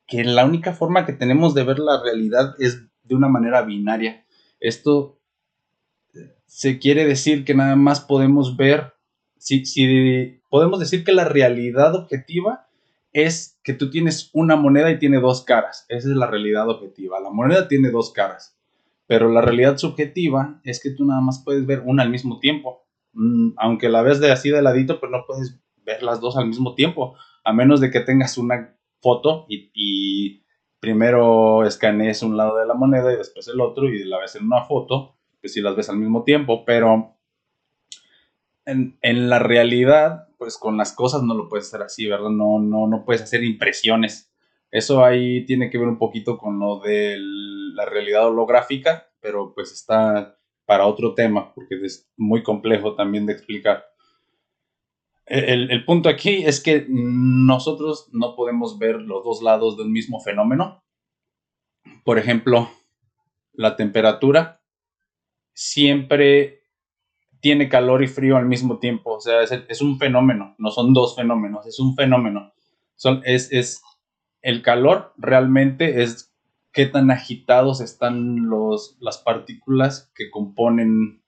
que 0.08 0.24
la 0.24 0.46
única 0.46 0.74
forma 0.74 1.06
que 1.06 1.14
tenemos 1.14 1.54
de 1.54 1.64
ver 1.64 1.80
la 1.80 2.02
realidad 2.02 2.56
es 2.60 2.84
de 3.04 3.16
una 3.16 3.28
manera 3.28 3.62
binaria. 3.64 4.26
Esto 4.60 5.20
se 6.46 6.80
quiere 6.80 7.06
decir 7.06 7.46
que 7.46 7.54
nada 7.54 7.76
más 7.76 8.00
podemos 8.00 8.58
ver, 8.58 8.94
si, 9.38 9.66
si 9.66 10.42
podemos 10.50 10.80
decir 10.80 11.04
que 11.04 11.14
la 11.14 11.26
realidad 11.26 11.96
objetiva 11.96 12.68
es 13.14 13.60
que 13.64 13.74
tú 13.74 13.90
tienes 13.90 14.30
una 14.34 14.56
moneda 14.56 14.92
y 14.92 15.00
tiene 15.00 15.20
dos 15.20 15.44
caras. 15.44 15.86
Esa 15.90 16.10
es 16.10 16.16
la 16.16 16.28
realidad 16.28 16.70
objetiva. 16.70 17.20
La 17.20 17.30
moneda 17.30 17.68
tiene 17.68 17.90
dos 17.90 18.12
caras. 18.12 18.58
Pero 19.08 19.30
la 19.30 19.42
realidad 19.42 19.78
subjetiva 19.78 20.60
es 20.64 20.82
que 20.82 20.92
tú 20.92 21.06
nada 21.06 21.22
más 21.22 21.42
puedes 21.44 21.66
ver 21.66 21.82
una 21.86 22.04
al 22.04 22.10
mismo 22.10 22.40
tiempo. 22.40 22.87
Mm, 23.18 23.54
aunque 23.58 23.90
la 23.90 24.02
ves 24.02 24.20
de 24.20 24.32
así 24.32 24.50
de 24.50 24.62
ladito, 24.62 25.00
pero 25.00 25.12
no 25.12 25.26
puedes 25.26 25.60
ver 25.84 26.04
las 26.04 26.22
dos 26.22 26.38
al 26.38 26.48
mismo 26.48 26.76
tiempo. 26.76 27.16
A 27.44 27.54
menos 27.54 27.82
de 27.82 27.92
que 27.92 28.00
tengas 28.00 28.38
una 28.38 28.78
foto 29.02 29.46
y, 29.50 29.72
y 29.74 30.44
primero 30.80 31.66
escanees 31.66 32.24
un 32.24 32.38
lado 32.38 32.58
de 32.58 32.66
la 32.66 32.74
moneda 32.74 33.12
y 33.14 33.18
después 33.18 33.48
el 33.48 33.62
otro 33.62 33.90
y 33.90 34.04
la 34.06 34.20
ves 34.20 34.36
en 34.36 34.46
una 34.46 34.64
foto 34.64 35.18
pues 35.42 35.54
si 35.54 35.62
las 35.62 35.76
ves 35.76 35.90
al 35.90 35.98
mismo 35.98 36.24
tiempo, 36.24 36.66
pero 36.66 37.16
en, 38.66 39.30
la 39.30 39.40
realidad, 39.40 40.28
pues 40.38 40.58
con 40.58 40.78
las 40.78 40.94
cosas 40.94 41.24
no 41.24 41.34
lo 41.36 41.48
puedes 41.48 41.68
hacer 41.68 41.82
así, 41.82 42.06
¿verdad? 42.06 42.30
No, 42.30 42.60
no, 42.60 42.88
no 42.88 43.06
puedes 43.06 43.22
hacer 43.22 43.44
impresiones. 43.44 44.34
Eso 44.72 45.06
ahí 45.06 45.46
tiene 45.46 45.70
que 45.70 45.78
ver 45.78 45.88
un 45.88 45.98
poquito 45.98 46.38
con 46.38 46.60
lo 46.60 46.80
de 46.80 47.18
la 47.20 47.86
realidad 47.86 48.28
holográfica, 48.28 49.08
pero 49.22 49.54
pues 49.54 49.72
está 49.72 50.37
para 50.68 50.86
otro 50.86 51.16
tema, 51.16 51.54
porque 51.56 51.80
es 51.82 52.12
muy 52.18 52.44
complejo 52.44 52.94
también 52.94 53.26
de 53.26 53.34
explicar. 53.34 53.86
El, 55.26 55.72
el, 55.72 55.86
punto 55.86 56.10
aquí 56.10 56.44
es 56.46 56.62
que 56.62 56.86
nosotros 56.90 58.10
no 58.12 58.36
podemos 58.36 58.78
ver 58.78 58.98
los 58.98 59.24
dos 59.24 59.42
lados 59.42 59.78
de 59.78 59.84
un 59.84 59.94
mismo 59.94 60.20
fenómeno. 60.20 60.84
Por 62.04 62.20
ejemplo, 62.20 62.70
la 63.54 63.78
temperatura 63.78 64.62
siempre 65.54 66.64
tiene 67.40 67.70
calor 67.70 68.04
y 68.04 68.08
frío 68.08 68.36
al 68.36 68.46
mismo 68.46 68.80
tiempo. 68.80 69.16
O 69.16 69.20
sea, 69.22 69.44
es, 69.44 69.82
un 69.82 69.98
fenómeno, 69.98 70.54
no 70.58 70.70
son 70.70 70.94
dos 70.94 71.16
fenómenos, 71.16 71.66
es 71.66 71.80
un 71.80 71.96
fenómeno. 71.96 72.54
Son, 72.96 73.22
es, 73.24 73.52
es, 73.54 73.82
el 74.42 74.62
calor 74.62 75.14
realmente 75.18 76.04
es 76.04 76.27
qué 76.78 76.86
tan 76.86 77.10
agitados 77.10 77.82
están 77.82 78.48
los, 78.50 78.98
las 79.00 79.18
partículas 79.18 80.12
que 80.14 80.30
componen 80.30 81.24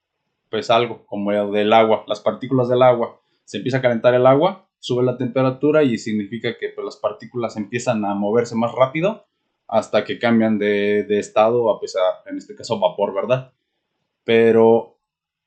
pues 0.48 0.70
algo, 0.70 1.04
como 1.06 1.32
el 1.32 1.50
del 1.50 1.72
agua, 1.72 2.04
las 2.06 2.20
partículas 2.20 2.68
del 2.68 2.82
agua. 2.82 3.20
Se 3.46 3.56
empieza 3.56 3.78
a 3.78 3.82
calentar 3.82 4.14
el 4.14 4.28
agua, 4.28 4.68
sube 4.78 5.02
la 5.02 5.16
temperatura 5.16 5.82
y 5.82 5.98
significa 5.98 6.56
que 6.56 6.68
pues, 6.68 6.84
las 6.84 6.96
partículas 6.98 7.56
empiezan 7.56 8.04
a 8.04 8.14
moverse 8.14 8.54
más 8.54 8.70
rápido 8.70 9.26
hasta 9.66 10.04
que 10.04 10.20
cambian 10.20 10.56
de, 10.60 11.02
de 11.02 11.18
estado 11.18 11.68
a, 11.74 11.80
pesar, 11.80 12.02
en 12.26 12.36
este 12.36 12.54
caso, 12.54 12.78
vapor, 12.78 13.12
¿verdad? 13.12 13.52
pero 14.22 15.00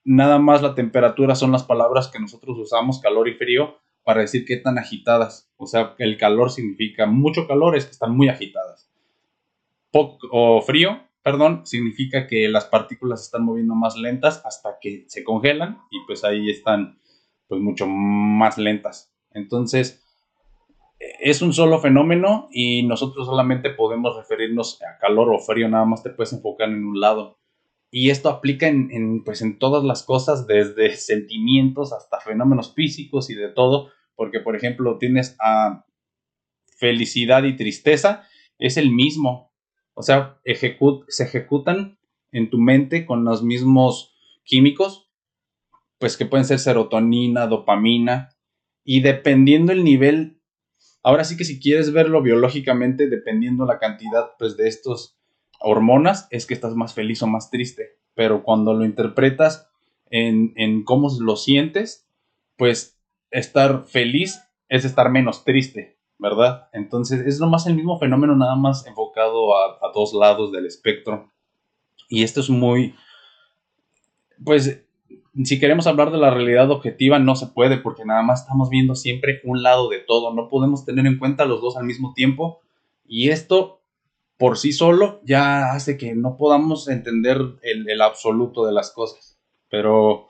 nada 0.03 0.37
más 0.37 0.61
la 0.61 0.75
temperatura 0.75 1.35
son 1.35 1.53
las 1.53 1.63
palabras 1.63 2.09
que 2.09 2.19
nosotros 2.19 2.57
usamos, 2.57 2.99
calor 2.99 3.29
y 3.29 3.35
frío, 3.35 3.77
para 4.03 4.19
decir 4.19 4.43
qué 4.45 4.57
tan 4.57 4.77
agitadas. 4.77 5.49
O 5.55 5.65
sea, 5.65 5.95
el 5.97 6.17
calor 6.17 6.51
significa 6.51 7.05
mucho 7.05 7.47
calor, 7.47 7.77
es 7.77 7.85
que 7.85 7.91
están 7.91 8.13
muy 8.17 8.27
agitadas. 8.27 8.92
Poco, 9.93 10.27
o 10.31 10.61
frío, 10.61 10.99
perdón, 11.21 11.65
significa 11.65 12.27
que 12.27 12.49
las 12.49 12.65
partículas 12.65 13.21
están 13.21 13.45
moviendo 13.45 13.75
más 13.75 13.95
lentas 13.95 14.41
hasta 14.43 14.77
que 14.81 15.05
se 15.07 15.23
congelan 15.23 15.79
y 15.89 16.05
pues 16.05 16.25
ahí 16.25 16.49
están 16.49 16.99
pues 17.47 17.61
mucho 17.61 17.87
más 17.87 18.57
lentas. 18.57 19.13
Entonces, 19.31 20.03
es 21.19 21.41
un 21.41 21.53
solo 21.53 21.79
fenómeno 21.79 22.47
y 22.51 22.83
nosotros 22.83 23.25
solamente 23.27 23.69
podemos 23.69 24.15
referirnos 24.15 24.81
a 24.81 24.97
calor 24.99 25.33
o 25.33 25.39
frío, 25.39 25.69
nada 25.69 25.85
más 25.85 26.03
te 26.03 26.09
puedes 26.09 26.33
enfocar 26.33 26.69
en 26.69 26.83
un 26.83 26.99
lado. 26.99 27.39
Y 27.91 28.09
esto 28.09 28.29
aplica 28.29 28.67
en, 28.67 29.23
pues 29.23 29.41
en 29.41 29.59
todas 29.59 29.83
las 29.83 30.03
cosas, 30.03 30.47
desde 30.47 30.95
sentimientos 30.97 31.93
hasta 31.93 32.19
fenómenos 32.19 32.73
físicos 32.73 33.29
y 33.29 33.35
de 33.35 33.49
todo, 33.49 33.91
porque 34.15 34.39
por 34.39 34.55
ejemplo 34.55 34.97
tienes 34.97 35.35
a 35.39 35.85
felicidad 36.77 37.43
y 37.43 37.55
tristeza, 37.55 38.27
es 38.57 38.77
el 38.77 38.91
mismo. 38.91 39.52
O 39.93 40.01
sea, 40.01 40.39
se 40.45 41.23
ejecutan 41.23 41.97
en 42.31 42.49
tu 42.49 42.57
mente 42.57 43.05
con 43.05 43.23
los 43.23 43.43
mismos 43.43 44.15
químicos, 44.43 45.09
pues 45.99 46.17
que 46.17 46.25
pueden 46.25 46.45
ser 46.45 46.59
serotonina, 46.59 47.47
dopamina, 47.47 48.29
Y 48.83 48.99
dependiendo 48.99 49.71
el 49.71 49.83
nivel, 49.85 50.41
ahora 51.03 51.23
sí 51.23 51.37
que 51.37 51.45
si 51.45 51.59
quieres 51.59 51.93
verlo 51.93 52.21
biológicamente, 52.21 53.07
dependiendo 53.07 53.65
la 53.65 53.79
cantidad 53.79 54.31
pues, 54.37 54.57
de 54.57 54.67
estos 54.67 55.17
hormonas, 55.61 56.27
es 56.31 56.45
que 56.45 56.53
estás 56.53 56.75
más 56.75 56.93
feliz 56.93 57.21
o 57.21 57.27
más 57.27 57.49
triste. 57.49 57.97
Pero 58.13 58.43
cuando 58.43 58.73
lo 58.73 58.83
interpretas 58.83 59.69
en, 60.09 60.53
en 60.57 60.83
cómo 60.83 61.09
lo 61.21 61.37
sientes, 61.37 62.09
pues 62.57 62.99
estar 63.31 63.85
feliz 63.85 64.41
es 64.67 64.85
estar 64.85 65.09
menos 65.09 65.45
triste, 65.45 65.97
¿verdad? 66.23 66.69
Entonces 66.73 67.27
es 67.27 67.39
nomás 67.39 67.67
el 67.67 67.75
mismo 67.75 67.99
fenómeno, 67.99 68.35
nada 68.35 68.55
más 68.55 68.87
enfocado 68.87 69.55
a, 69.55 69.77
a 69.85 69.91
dos 69.93 70.15
lados 70.15 70.51
del 70.51 70.65
espectro. 70.65 71.31
Y 72.09 72.23
esto 72.23 72.39
es 72.39 72.49
muy, 72.49 72.95
pues 74.43 74.83
si 75.43 75.59
queremos 75.59 75.87
hablar 75.87 76.11
de 76.11 76.17
la 76.17 76.29
realidad 76.29 76.69
objetiva, 76.69 77.19
no 77.19 77.35
se 77.35 77.47
puede 77.47 77.77
porque 77.77 78.05
nada 78.05 78.21
más 78.21 78.41
estamos 78.41 78.69
viendo 78.69 78.95
siempre 78.95 79.41
un 79.43 79.63
lado 79.63 79.89
de 79.89 79.99
todo. 79.99 80.33
No 80.33 80.47
podemos 80.47 80.85
tener 80.85 81.05
en 81.05 81.17
cuenta 81.17 81.45
los 81.45 81.61
dos 81.61 81.75
al 81.75 81.85
mismo 81.85 82.13
tiempo. 82.13 82.61
Y 83.05 83.29
esto 83.29 83.81
por 84.37 84.57
sí 84.57 84.71
solo 84.71 85.21
ya 85.23 85.71
hace 85.71 85.97
que 85.97 86.13
no 86.15 86.37
podamos 86.37 86.87
entender 86.87 87.39
el, 87.61 88.01
absoluto 88.01 88.65
de 88.65 88.73
las 88.73 88.91
cosas. 88.91 89.39
Pero 89.69 90.27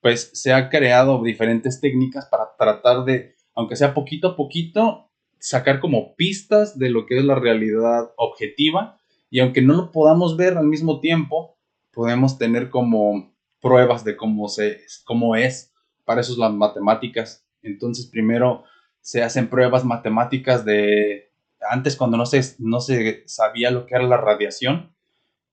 pues 0.00 0.30
se 0.34 0.52
han 0.52 0.68
creado 0.68 1.22
diferentes 1.22 1.80
técnicas 1.80 2.26
para 2.26 2.54
tratar 2.56 3.04
de, 3.04 3.34
aunque 3.54 3.74
sea 3.74 3.94
poquito 3.94 4.28
a 4.28 4.36
poquito, 4.36 5.10
sacar 5.38 5.80
como 5.80 6.14
pistas 6.16 6.78
de 6.78 6.90
lo 6.90 7.06
que 7.06 7.18
es 7.18 7.24
la 7.24 7.34
realidad 7.34 8.12
objetiva. 8.16 8.98
Y 9.30 9.40
aunque 9.40 9.62
no 9.62 9.74
lo 9.74 9.92
podamos 9.92 10.36
ver 10.36 10.56
al 10.56 10.66
mismo 10.66 11.00
tiempo, 11.00 11.56
podemos 11.92 12.38
tener 12.38 12.70
como 12.70 13.34
pruebas 13.60 14.04
de 14.04 14.16
cómo, 14.16 14.48
se, 14.48 14.80
cómo 15.04 15.36
es. 15.36 15.72
Para 16.04 16.20
eso 16.20 16.32
es 16.32 16.38
las 16.38 16.52
matemáticas. 16.52 17.46
Entonces, 17.62 18.06
primero 18.06 18.64
se 19.00 19.22
hacen 19.22 19.48
pruebas 19.48 19.84
matemáticas 19.84 20.64
de... 20.64 21.32
Antes, 21.70 21.96
cuando 21.96 22.16
no 22.16 22.26
se, 22.26 22.42
no 22.58 22.80
se 22.80 23.22
sabía 23.26 23.70
lo 23.70 23.86
que 23.86 23.94
era 23.94 24.04
la 24.04 24.18
radiación, 24.18 24.94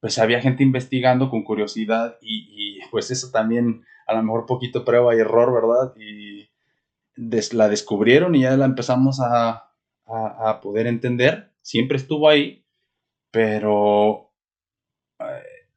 pues 0.01 0.19
había 0.19 0.41
gente 0.41 0.63
investigando 0.63 1.29
con 1.29 1.43
curiosidad 1.43 2.17
y, 2.21 2.79
pues 2.89 3.11
eso 3.11 3.29
también, 3.31 3.85
a 4.07 4.13
lo 4.15 4.23
mejor 4.23 4.45
poquito 4.45 4.83
prueba 4.83 5.15
y 5.15 5.19
error, 5.19 5.53
¿verdad? 5.53 5.93
Y 5.95 6.49
la 7.53 7.69
descubrieron 7.69 8.35
y 8.35 8.41
ya 8.41 8.57
la 8.57 8.65
empezamos 8.65 9.19
a, 9.21 9.70
a 10.13 10.59
poder 10.61 10.87
entender. 10.87 11.51
Siempre 11.61 11.97
estuvo 11.97 12.27
ahí, 12.27 12.61
pero 13.31 14.31
eh, 15.19 15.67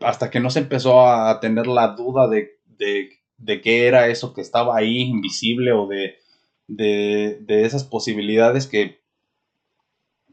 hasta 0.00 0.30
que 0.30 0.40
no 0.40 0.50
se 0.50 0.58
empezó 0.58 1.06
a 1.06 1.40
tener 1.40 1.66
la 1.66 1.88
duda 1.88 2.28
de, 2.28 2.58
de, 2.66 3.60
qué 3.60 3.86
era 3.86 4.08
eso 4.08 4.34
que 4.34 4.40
estaba 4.40 4.76
ahí 4.76 4.98
invisible 4.98 5.72
o 5.72 5.86
de, 5.86 6.18
de, 6.66 7.64
esas 7.64 7.84
posibilidades 7.84 8.66
que 8.66 9.00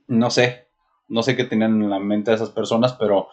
no 0.08 0.30
sé, 0.30 0.68
no 1.08 1.24
sé 1.24 1.36
qué 1.36 1.46
tenían 1.46 1.82
en 1.82 1.90
la 1.90 2.00
mente 2.00 2.34
esas 2.34 2.50
personas, 2.50 2.94
pero 2.94 3.28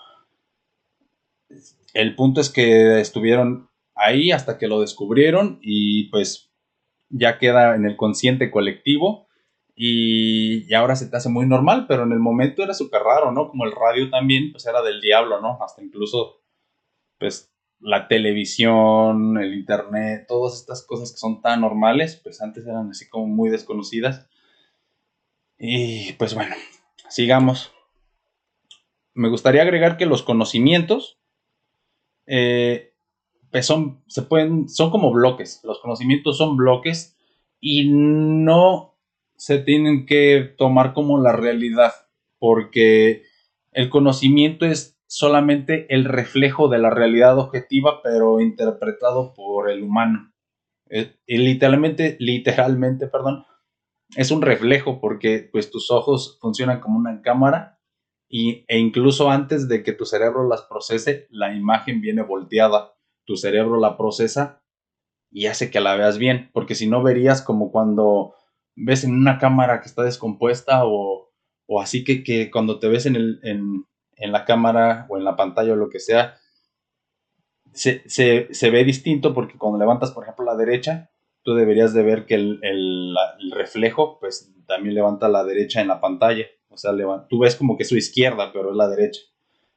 el 1.95 2.14
punto 2.14 2.40
es 2.40 2.50
que 2.50 3.00
estuvieron 3.00 3.68
ahí 3.95 4.30
hasta 4.30 4.59
que 4.59 4.68
lo 4.68 4.80
descubrieron 4.80 5.59
y 5.62 6.04
pues 6.11 6.50
ya 7.09 7.38
queda 7.38 7.75
en 7.75 7.85
el 7.85 7.97
consciente 7.97 8.50
colectivo 8.50 9.27
y, 9.80 10.75
ahora 10.75 10.97
se 10.97 11.06
te 11.06 11.17
hace 11.17 11.28
muy 11.28 11.47
normal, 11.47 11.86
pero 11.86 12.02
en 12.02 12.10
el 12.10 12.19
momento 12.19 12.64
era 12.64 12.75
súper 12.75 13.00
raro, 13.02 13.30
¿no? 13.30 13.49
Como 13.49 13.64
el 13.64 13.71
radio 13.71 14.10
también, 14.10 14.50
pues 14.50 14.67
era 14.67 14.82
del 14.82 15.00
diablo, 15.00 15.41
¿no? 15.41 15.56
Hasta 15.62 15.84
incluso, 15.84 16.43
pues, 17.17 17.54
la 17.78 18.08
televisión, 18.08 19.38
el 19.38 19.54
internet, 19.54 20.25
todas 20.26 20.58
estas 20.58 20.84
cosas 20.84 21.12
que 21.12 21.19
son 21.19 21.43
tan 21.43 21.60
normales, 21.60 22.17
pues 22.25 22.43
antes 22.43 22.67
eran 22.67 22.91
así 22.91 23.08
como 23.08 23.28
muy 23.28 23.50
desconocidas. 23.50 24.28
Y 25.56 26.12
pues 26.14 26.34
bueno, 26.34 26.56
sigamos. 27.08 27.71
Me 29.14 29.28
gustaría 29.28 29.62
agregar 29.62 29.97
que 29.97 30.06
los 30.06 30.25
conocimientos, 30.25 31.21
eh, 32.26 32.95
pues 33.52 33.64
son, 33.64 34.02
se 34.08 34.23
pueden, 34.23 34.69
son 34.69 34.91
como 34.91 35.12
bloques. 35.12 35.60
Los 35.62 35.78
conocimientos 35.78 36.36
son 36.36 36.56
bloques 36.56 37.17
y 37.60 37.88
no 37.88 38.98
se 39.39 39.59
tienen 39.59 40.05
que 40.05 40.55
tomar 40.59 40.93
como 40.93 41.21
la 41.23 41.33
realidad, 41.33 41.93
porque 42.39 43.23
el 43.73 43.89
conocimiento 43.89 44.67
es 44.67 45.01
solamente 45.07 45.87
el 45.95 46.05
reflejo 46.05 46.69
de 46.69 46.79
la 46.79 46.91
realidad 46.91 47.39
objetiva, 47.39 48.03
pero 48.03 48.41
interpretado 48.41 49.33
por 49.35 49.71
el 49.71 49.83
humano. 49.83 50.33
Eh, 50.91 51.17
y 51.27 51.39
literalmente, 51.39 52.17
literalmente, 52.19 53.07
perdón, 53.07 53.47
es 54.17 54.31
un 54.31 54.43
reflejo 54.43 55.01
porque 55.01 55.49
pues 55.51 55.71
tus 55.71 55.91
ojos 55.91 56.39
funcionan 56.41 56.81
como 56.81 56.99
una 56.99 57.23
cámara 57.23 57.79
y, 58.29 58.65
e 58.69 58.79
incluso 58.79 59.31
antes 59.31 59.69
de 59.69 59.83
que 59.83 59.93
tu 59.93 60.05
cerebro 60.05 60.49
las 60.49 60.63
procese, 60.63 61.29
la 61.31 61.55
imagen 61.55 62.01
viene 62.01 62.23
volteada. 62.23 62.95
Tu 63.25 63.37
cerebro 63.37 63.79
la 63.79 63.97
procesa 63.97 64.63
y 65.31 65.47
hace 65.47 65.71
que 65.71 65.81
la 65.81 65.95
veas 65.95 66.19
bien, 66.19 66.51
porque 66.53 66.75
si 66.75 66.87
no 66.87 67.03
verías 67.03 67.43
como 67.43 67.71
cuando 67.71 68.35
ves 68.78 69.04
en 69.04 69.12
una 69.12 69.38
cámara 69.38 69.80
que 69.80 69.88
está 69.88 70.02
descompuesta 70.02 70.82
o, 70.84 71.30
así 71.80 72.04
que, 72.04 72.50
cuando 72.50 72.78
te 72.78 72.88
ves 72.88 73.06
en, 73.06 73.17
el, 73.17 73.41
en, 73.43 74.32
la 74.32 74.45
cámara 74.45 75.06
o 75.08 75.17
en 75.19 75.25
la 75.25 75.36
pantalla 75.36 75.73
o 75.73 75.76
lo 75.76 75.91
que 75.91 76.00
sea, 76.00 76.36
se, 77.73 78.71
ve 78.71 78.84
distinto 78.84 79.34
porque 79.34 79.58
cuando 79.58 79.78
levantas, 79.78 80.12
por 80.12 80.25
ejemplo, 80.25 80.45
la 80.45 80.56
derecha, 80.56 81.10
tú 81.43 81.54
deberías 81.54 81.93
de 81.93 82.02
ver 82.02 82.26
que 82.26 82.34
el, 82.34 83.17
reflejo, 83.52 84.19
pues 84.21 84.52
también 84.67 84.95
levanta 84.95 85.28
la 85.28 85.45
derecha 85.45 85.80
en 85.80 85.88
la 85.88 86.00
pantalla. 86.00 86.47
O 86.69 86.76
sea, 86.76 86.93
tú 87.28 87.41
ves 87.41 87.56
como 87.56 87.76
que 87.76 87.82
es 87.82 87.88
su 87.88 87.97
izquierda, 87.97 88.52
pero 88.52 88.71
es 88.71 88.76
la 88.76 88.88
derecha. 88.88 89.21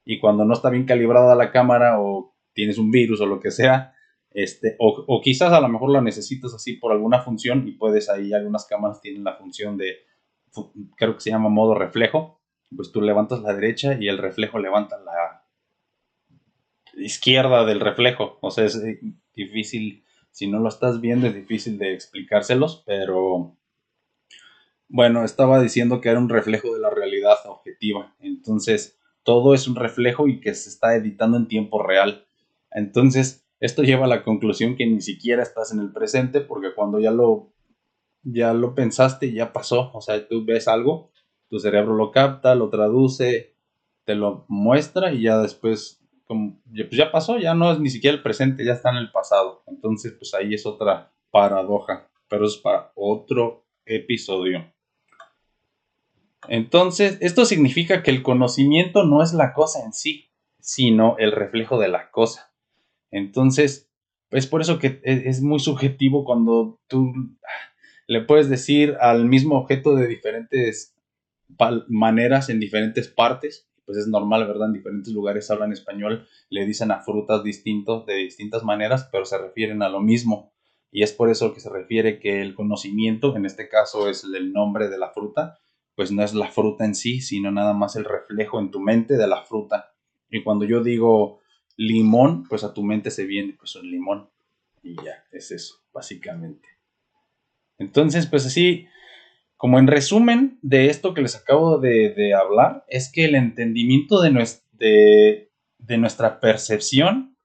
Y 0.05 0.19
cuando 0.19 0.45
no 0.45 0.53
está 0.53 0.69
bien 0.69 0.85
calibrada 0.85 1.35
la 1.35 1.51
cámara 1.51 1.99
o 1.99 2.35
tienes 2.53 2.77
un 2.77 2.91
virus 2.91 3.21
o 3.21 3.25
lo 3.25 3.39
que 3.39 3.51
sea, 3.51 3.93
este, 4.33 4.75
o, 4.79 5.21
quizás 5.21 5.51
a 5.51 5.59
lo 5.59 5.67
mejor 5.67 5.91
la 5.91 6.01
necesitas 6.01 6.53
así 6.53 6.73
por 6.73 6.91
alguna 6.91 7.21
función 7.21 7.67
y 7.67 7.73
puedes 7.73 8.09
ahí, 8.09 8.33
algunas 8.33 8.65
cámaras 8.65 9.01
tienen 9.01 9.23
la 9.23 9.35
función 9.35 9.77
de, 9.77 9.97
creo 10.95 11.15
que 11.15 11.21
se 11.21 11.31
llama 11.31 11.49
modo 11.49 11.75
reflejo, 11.75 12.41
pues 12.75 12.91
tú 12.91 13.01
levantas 13.01 13.41
la 13.41 13.53
derecha 13.53 13.97
y 13.99 14.07
el 14.07 14.17
reflejo 14.17 14.59
levanta 14.59 14.97
la 14.99 15.43
izquierda 16.95 17.65
del 17.65 17.79
reflejo. 17.79 18.37
O 18.41 18.51
sea, 18.51 18.65
es 18.65 18.75
eh, 18.77 18.99
difícil, 19.35 20.03
si 20.31 20.47
no 20.47 20.59
lo 20.59 20.69
estás 20.69 21.01
viendo 21.01 21.27
es 21.27 21.35
difícil 21.35 21.77
de 21.77 21.93
explicárselos, 21.93 22.83
pero 22.85 23.57
bueno, 24.87 25.23
estaba 25.23 25.61
diciendo 25.61 26.01
que 26.01 26.09
era 26.09 26.19
un 26.19 26.29
reflejo 26.29 26.73
de 26.73 26.79
la 26.79 26.89
realidad 26.89 27.37
objetiva. 27.45 28.15
Entonces, 28.19 28.99
todo 29.23 29.53
es 29.53 29.67
un 29.67 29.75
reflejo 29.75 30.27
y 30.27 30.39
que 30.39 30.53
se 30.53 30.69
está 30.69 30.95
editando 30.95 31.37
en 31.37 31.47
tiempo 31.47 31.81
real. 31.81 32.25
Entonces, 32.71 33.40
esto 33.61 33.83
lleva 33.83 34.05
a 34.05 34.09
la 34.09 34.23
conclusión 34.23 34.75
que 34.75 34.87
ni 34.87 35.01
siquiera 35.01 35.43
estás 35.43 35.71
en 35.71 35.79
el 35.79 35.93
presente 35.93 36.41
porque 36.41 36.73
cuando 36.73 36.99
ya 36.99 37.11
lo, 37.11 37.53
ya 38.23 38.53
lo 38.53 38.73
pensaste, 38.73 39.31
ya 39.31 39.53
pasó. 39.53 39.91
O 39.93 40.01
sea, 40.01 40.27
tú 40.27 40.43
ves 40.43 40.67
algo, 40.67 41.11
tu 41.47 41.59
cerebro 41.59 41.95
lo 41.95 42.11
capta, 42.11 42.55
lo 42.55 42.69
traduce, 42.69 43.55
te 44.03 44.15
lo 44.15 44.45
muestra 44.49 45.13
y 45.13 45.21
ya 45.21 45.37
después, 45.37 46.03
pues 46.25 46.89
ya 46.89 47.11
pasó, 47.11 47.37
ya 47.37 47.53
no 47.53 47.71
es 47.71 47.79
ni 47.79 47.91
siquiera 47.91 48.17
el 48.17 48.23
presente, 48.23 48.65
ya 48.65 48.73
está 48.73 48.89
en 48.89 48.97
el 48.97 49.11
pasado. 49.11 49.63
Entonces, 49.67 50.13
pues 50.13 50.33
ahí 50.33 50.55
es 50.55 50.65
otra 50.65 51.13
paradoja, 51.29 52.09
pero 52.27 52.47
es 52.47 52.57
para 52.57 52.91
otro 52.95 53.67
episodio. 53.85 54.73
Entonces, 56.47 57.19
esto 57.21 57.45
significa 57.45 58.01
que 58.01 58.09
el 58.09 58.23
conocimiento 58.23 59.03
no 59.03 59.21
es 59.21 59.33
la 59.33 59.53
cosa 59.53 59.85
en 59.85 59.93
sí, 59.93 60.31
sino 60.59 61.15
el 61.19 61.31
reflejo 61.31 61.79
de 61.79 61.89
la 61.89 62.09
cosa. 62.09 62.50
Entonces, 63.11 63.91
es 64.31 64.47
por 64.47 64.61
eso 64.61 64.79
que 64.79 65.01
e, 65.03 65.23
es 65.25 65.41
muy 65.41 65.59
subjetivo 65.59 66.23
cuando 66.23 66.79
tú 66.87 67.13
le 68.07 68.21
puedes 68.21 68.49
decir 68.49 68.97
al 68.99 69.25
mismo 69.25 69.57
objeto 69.57 69.95
de 69.95 70.07
diferentes 70.07 70.95
maneras 71.87 72.49
en 72.49 72.59
diferentes 72.59 73.07
partes. 73.07 73.67
Pues 73.85 73.97
es 73.97 74.07
normal, 74.07 74.47
¿verdad? 74.47 74.67
En 74.67 74.73
diferentes 74.73 75.13
lugares 75.13 75.51
hablan 75.51 75.73
español, 75.73 76.27
le 76.49 76.65
dicen 76.65 76.91
a 76.91 77.01
frutas 77.01 77.43
distintos 77.43 78.05
de 78.05 78.15
distintas 78.15 78.63
maneras, 78.63 79.09
pero 79.11 79.25
se 79.25 79.37
refieren 79.37 79.81
a 79.81 79.89
lo 79.89 79.99
mismo. 79.99 80.53
Y 80.91 81.03
es 81.03 81.11
por 81.11 81.29
eso 81.29 81.53
que 81.53 81.59
se 81.59 81.69
refiere 81.69 82.19
que 82.19 82.41
el 82.41 82.53
conocimiento, 82.53 83.35
en 83.35 83.45
este 83.45 83.67
caso 83.67 84.09
es 84.09 84.23
el 84.23 84.53
nombre 84.53 84.87
de 84.87 84.97
la 84.97 85.09
fruta, 85.09 85.59
pues 85.95 86.11
no 86.11 86.23
es 86.23 86.33
la 86.33 86.47
fruta 86.47 86.85
en 86.85 86.95
sí, 86.95 87.21
sino 87.21 87.51
nada 87.51 87.73
más 87.73 87.95
el 87.95 88.05
reflejo 88.05 88.59
en 88.59 88.71
tu 88.71 88.79
mente 88.79 89.17
de 89.17 89.27
la 89.27 89.43
fruta. 89.43 89.93
Y 90.29 90.43
cuando 90.43 90.65
yo 90.65 90.83
digo 90.83 91.40
limón, 91.87 92.43
pues 92.47 92.63
a 92.63 92.73
tu 92.73 92.83
mente 92.83 93.11
se 93.11 93.25
viene 93.25 93.55
pues 93.57 93.75
un 93.75 93.89
limón. 93.89 94.29
Y 94.83 94.95
ya, 94.95 95.23
es 95.31 95.51
eso, 95.51 95.75
básicamente. 95.93 96.67
Entonces, 97.77 98.27
pues 98.27 98.45
así, 98.45 98.87
como 99.57 99.79
en 99.79 99.87
resumen 99.87 100.59
de 100.61 100.87
esto 100.87 101.13
que 101.13 101.21
les 101.21 101.35
acabo 101.35 101.77
de, 101.77 102.33
hablar, 102.33 102.85
es 102.87 103.11
que 103.11 103.25
el 103.25 103.35
entendimiento 103.35 104.21
de, 104.21 105.49
de 105.77 105.97
nuestra 105.97 106.39
percepción 106.39 107.35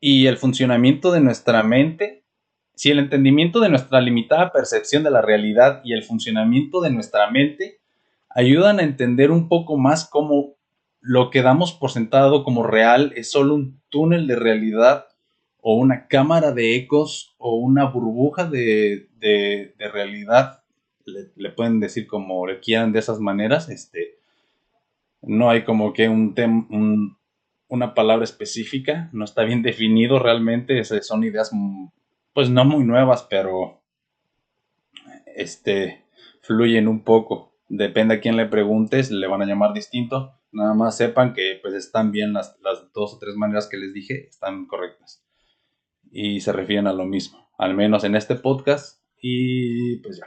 y 0.00 0.26
el 0.26 0.36
funcionamiento 0.36 1.12
de 1.12 1.20
nuestra 1.20 1.62
mente 1.62 2.24
si 2.76 2.90
el 2.90 2.98
entendimiento 2.98 3.60
de 3.60 3.68
nuestra 3.68 4.00
limitada 4.00 4.52
percepción 4.52 5.04
de 5.04 5.10
la 5.10 5.22
realidad 5.22 5.80
y 5.84 5.92
el 5.92 6.02
funcionamiento 6.02 6.80
de 6.80 6.90
nuestra 6.90 7.30
mente 7.30 7.80
ayudan 8.28 8.80
a 8.80 8.82
entender 8.82 9.30
un 9.30 9.48
poco 9.48 9.76
más 9.78 10.08
cómo 10.08 10.56
lo 11.06 11.30
que 11.30 11.42
damos 11.42 11.72
por 11.72 11.90
sentado 11.90 12.44
como 12.44 12.62
real 12.62 13.12
es 13.14 13.30
solo 13.30 13.54
un 13.54 13.80
túnel 13.90 14.26
de 14.26 14.36
realidad 14.36 15.06
o 15.60 15.76
una 15.76 16.08
cámara 16.08 16.52
de 16.52 16.76
ecos 16.76 17.34
o 17.36 17.56
una 17.56 17.84
burbuja 17.84 18.46
de, 18.46 19.08
realidad, 19.78 20.62
le, 21.04 21.50
pueden 21.50 21.78
decir 21.78 22.06
como 22.06 22.46
le 22.46 22.58
quieran 22.60 22.92
de 22.92 23.00
esas 23.00 23.20
maneras, 23.20 23.68
este, 23.68 24.18
no 25.20 25.50
hay 25.50 25.64
como 25.64 25.92
que 25.92 26.08
un, 26.08 26.34
un 26.70 27.16
una 27.68 27.94
palabra 27.94 28.24
específica, 28.24 29.10
no 29.12 29.24
está 29.24 29.42
bien 29.44 29.62
definido 29.62 30.18
realmente, 30.18 30.82
son 30.84 31.24
ideas 31.24 31.50
mm, 31.52 31.88
pues 32.32 32.48
no 32.48 32.64
muy 32.64 32.84
nuevas, 32.84 33.26
pero 33.28 33.80
este 35.36 36.04
fluyen 36.40 36.88
un 36.88 37.02
poco. 37.02 37.52
Depende 37.68 38.14
a 38.14 38.20
quién 38.20 38.36
le 38.36 38.46
preguntes, 38.46 39.10
le 39.10 39.26
van 39.26 39.42
a 39.42 39.46
llamar 39.46 39.72
distinto. 39.72 40.34
Nada 40.54 40.74
más 40.74 40.96
sepan 40.96 41.34
que 41.34 41.58
pues 41.60 41.74
están 41.74 42.12
bien 42.12 42.32
las, 42.32 42.56
las 42.62 42.92
dos 42.92 43.14
o 43.14 43.18
tres 43.18 43.36
maneras 43.36 43.68
que 43.68 43.76
les 43.76 43.92
dije, 43.92 44.28
están 44.28 44.66
correctas. 44.66 45.24
Y 46.10 46.40
se 46.40 46.52
refieren 46.52 46.86
a 46.86 46.92
lo 46.92 47.04
mismo, 47.04 47.50
al 47.58 47.74
menos 47.74 48.04
en 48.04 48.16
este 48.16 48.36
podcast. 48.36 49.02
Y 49.20 49.96
pues 49.98 50.18
ya. 50.18 50.26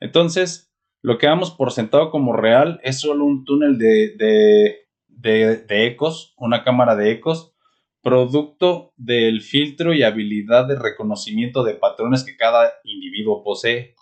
Entonces, 0.00 0.72
lo 1.02 1.18
que 1.18 1.26
damos 1.26 1.50
por 1.50 1.72
sentado 1.72 2.10
como 2.10 2.32
real 2.32 2.80
es 2.82 3.00
solo 3.00 3.24
un 3.24 3.44
túnel 3.44 3.78
de 3.78 4.86
de, 5.16 5.86
ecos, 5.86 6.34
una 6.36 6.62
cámara 6.62 6.94
de 6.94 7.10
ecos, 7.10 7.52
producto 8.02 8.92
del 8.96 9.42
filtro 9.42 9.92
y 9.92 10.02
habilidad 10.02 10.68
de 10.68 10.78
reconocimiento 10.78 11.64
de 11.64 11.74
patrones 11.74 12.22
que 12.22 12.36
cada 12.36 12.72
individuo 12.84 13.42
posee. 13.42 13.95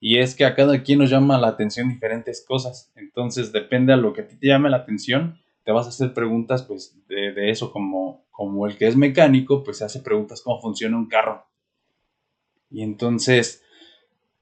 Y 0.00 0.18
es 0.18 0.34
que 0.34 0.44
a 0.44 0.54
cada 0.54 0.82
quien 0.82 0.98
nos 0.98 1.10
llama 1.10 1.38
la 1.38 1.48
atención 1.48 1.88
diferentes 1.88 2.44
cosas. 2.44 2.90
Entonces, 2.96 3.52
depende 3.52 3.92
a 3.92 3.96
lo 3.96 4.12
que 4.12 4.22
a 4.22 4.26
ti 4.26 4.36
te 4.36 4.46
llame 4.46 4.70
la 4.70 4.78
atención, 4.78 5.38
te 5.64 5.72
vas 5.72 5.86
a 5.86 5.90
hacer 5.90 6.14
preguntas 6.14 6.62
pues 6.62 6.96
de, 7.06 7.50
eso, 7.50 7.70
como, 7.70 8.24
como 8.30 8.66
el 8.66 8.76
que 8.76 8.86
es 8.86 8.96
mecánico, 8.96 9.62
pues 9.62 9.78
se 9.78 9.84
hace 9.84 10.00
preguntas 10.00 10.40
cómo 10.42 10.60
funciona 10.60 10.96
un 10.96 11.06
carro. 11.06 11.44
Y 12.70 12.82
entonces, 12.82 13.62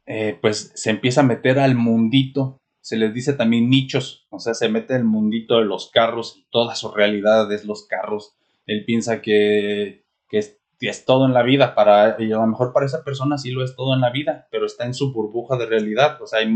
eh, 0.06 0.38
pues 0.40 0.70
se 0.74 0.90
empieza 0.90 1.22
a 1.22 1.24
meter 1.24 1.58
al 1.58 1.74
mundito 1.74 2.58
se 2.88 2.96
les 2.96 3.12
dice 3.12 3.34
también 3.34 3.68
nichos, 3.68 4.26
o 4.30 4.38
sea, 4.38 4.54
se 4.54 4.70
mete 4.70 4.96
el 4.96 5.04
mundito 5.04 5.58
de 5.58 5.66
los 5.66 5.90
carros, 5.90 6.46
toda 6.50 6.74
su 6.74 6.90
realidad 6.90 7.52
es 7.52 7.66
los 7.66 7.86
carros. 7.86 8.34
Él 8.64 8.86
piensa 8.86 9.20
que, 9.20 10.04
es, 10.30 10.57
es, 10.80 11.04
todo 11.04 11.26
en 11.26 11.34
la 11.34 11.42
vida, 11.42 11.74
para, 11.74 12.16
y 12.18 12.32
a 12.32 12.36
lo 12.36 12.46
mejor 12.46 12.72
para 12.72 12.86
esa 12.86 13.02
persona 13.02 13.38
sí 13.38 13.50
lo 13.50 13.64
es 13.64 13.74
todo 13.74 13.94
en 13.94 14.00
la 14.00 14.10
vida, 14.10 14.46
pero 14.50 14.66
está 14.66 14.84
en 14.84 14.94
su 14.94 15.12
burbuja 15.12 15.56
de 15.56 15.66
realidad. 15.66 16.20
O 16.22 16.26
sea, 16.26 16.40
hay, 16.40 16.48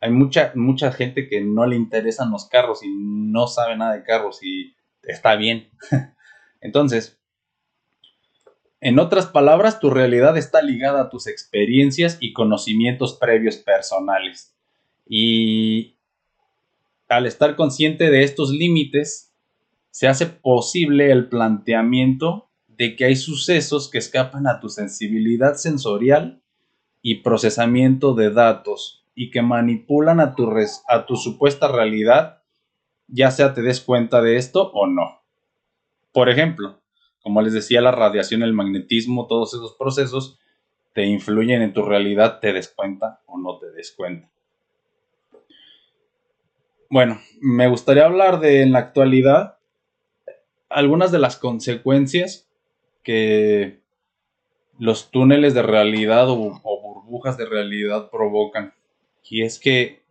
hay 0.00 0.10
mucha, 0.10 0.52
mucha 0.54 0.92
gente 0.92 1.28
que 1.28 1.40
no 1.40 1.66
le 1.66 1.76
interesan 1.76 2.30
los 2.30 2.46
carros 2.48 2.82
y 2.82 2.88
no 2.94 3.46
sabe 3.46 3.76
nada 3.76 3.94
de 3.94 4.02
carros 4.02 4.42
y 4.42 4.74
está 5.02 5.36
bien. 5.36 5.70
Entonces, 6.60 7.18
en 8.80 8.98
otras 8.98 9.26
palabras, 9.26 9.80
tu 9.80 9.88
realidad 9.88 10.36
está 10.36 10.60
ligada 10.60 11.00
a 11.00 11.08
tus 11.08 11.26
experiencias 11.26 12.18
y 12.20 12.34
conocimientos 12.34 13.14
previos 13.14 13.56
personales. 13.56 14.54
Y 15.06 15.96
al 17.08 17.24
estar 17.24 17.56
consciente 17.56 18.10
de 18.10 18.24
estos 18.24 18.50
límites, 18.50 19.32
se 19.90 20.06
hace 20.06 20.26
posible 20.26 21.10
el 21.10 21.28
planteamiento 21.28 22.50
de 22.76 22.96
que 22.96 23.04
hay 23.04 23.16
sucesos 23.16 23.90
que 23.90 23.98
escapan 23.98 24.46
a 24.46 24.60
tu 24.60 24.68
sensibilidad 24.68 25.54
sensorial 25.54 26.42
y 27.02 27.16
procesamiento 27.16 28.14
de 28.14 28.30
datos 28.30 29.04
y 29.14 29.30
que 29.30 29.42
manipulan 29.42 30.20
a 30.20 30.34
tu, 30.34 30.50
a 30.88 31.06
tu 31.06 31.16
supuesta 31.16 31.68
realidad, 31.68 32.42
ya 33.06 33.30
sea 33.30 33.54
te 33.54 33.62
des 33.62 33.80
cuenta 33.80 34.22
de 34.22 34.36
esto 34.36 34.70
o 34.72 34.86
no. 34.86 35.22
Por 36.12 36.28
ejemplo, 36.28 36.80
como 37.22 37.40
les 37.42 37.52
decía, 37.52 37.80
la 37.80 37.90
radiación, 37.90 38.42
el 38.42 38.52
magnetismo, 38.52 39.26
todos 39.26 39.54
esos 39.54 39.74
procesos 39.74 40.38
te 40.92 41.04
influyen 41.06 41.62
en 41.62 41.72
tu 41.72 41.82
realidad, 41.82 42.38
te 42.40 42.52
des 42.52 42.68
cuenta 42.68 43.22
o 43.26 43.38
no 43.38 43.58
te 43.58 43.70
des 43.70 43.92
cuenta. 43.92 44.30
Bueno, 46.90 47.18
me 47.40 47.66
gustaría 47.66 48.04
hablar 48.04 48.40
de 48.40 48.62
en 48.62 48.72
la 48.72 48.78
actualidad 48.80 49.58
algunas 50.68 51.12
de 51.12 51.18
las 51.18 51.36
consecuencias 51.36 52.43
que 53.04 53.80
los 54.78 55.10
túneles 55.10 55.54
de 55.54 55.62
realidad 55.62 56.28
o, 56.28 56.36
burbujas 56.36 57.36
de 57.36 57.46
realidad 57.46 58.10
provocan. 58.10 58.74
Y 59.22 59.42
es 59.42 59.58
que 59.58 60.02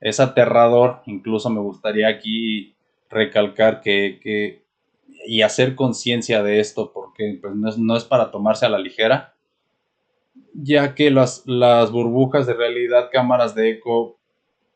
es 0.00 0.18
aterrador, 0.20 1.02
incluso 1.06 1.50
me 1.50 1.60
gustaría 1.60 2.08
aquí 2.08 2.74
recalcar 3.10 3.80
que, 3.80 4.62
y 5.26 5.42
hacer 5.42 5.74
conciencia 5.74 6.42
de 6.42 6.60
esto, 6.60 6.92
porque 6.92 7.38
pues, 7.40 7.54
no, 7.78 7.96
es, 7.96 8.04
para 8.04 8.30
tomarse 8.30 8.66
a 8.66 8.70
la 8.70 8.78
ligera, 8.78 9.34
ya 10.54 10.94
que 10.94 11.10
las, 11.10 11.44
las 11.46 11.90
burbujas 11.90 12.46
de 12.46 12.54
realidad, 12.54 13.10
cámaras 13.12 13.54
de 13.54 13.70
eco, 13.70 14.18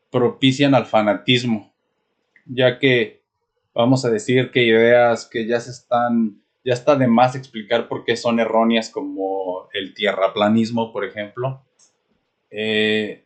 propician 0.09 0.75
al 0.75 0.85
fanatismo, 0.85 1.73
ya 2.45 2.77
que 2.77 3.23
vamos 3.73 4.05
a 4.05 4.11
decir 4.11 4.51
que 4.51 4.63
ideas 4.63 5.25
que 5.25 5.47
ya 5.47 5.59
se 5.59 5.71
están, 5.71 6.42
ya 6.63 6.73
está 6.73 6.95
de 6.95 7.07
más 7.07 7.35
explicar 7.35 7.87
por 7.87 8.05
qué 8.05 8.15
son 8.15 8.39
erróneas, 8.39 8.89
como 8.89 9.67
el 9.73 9.93
tierraplanismo, 9.93 10.93
por 10.93 11.05
ejemplo, 11.05 11.61
eh, 12.49 13.23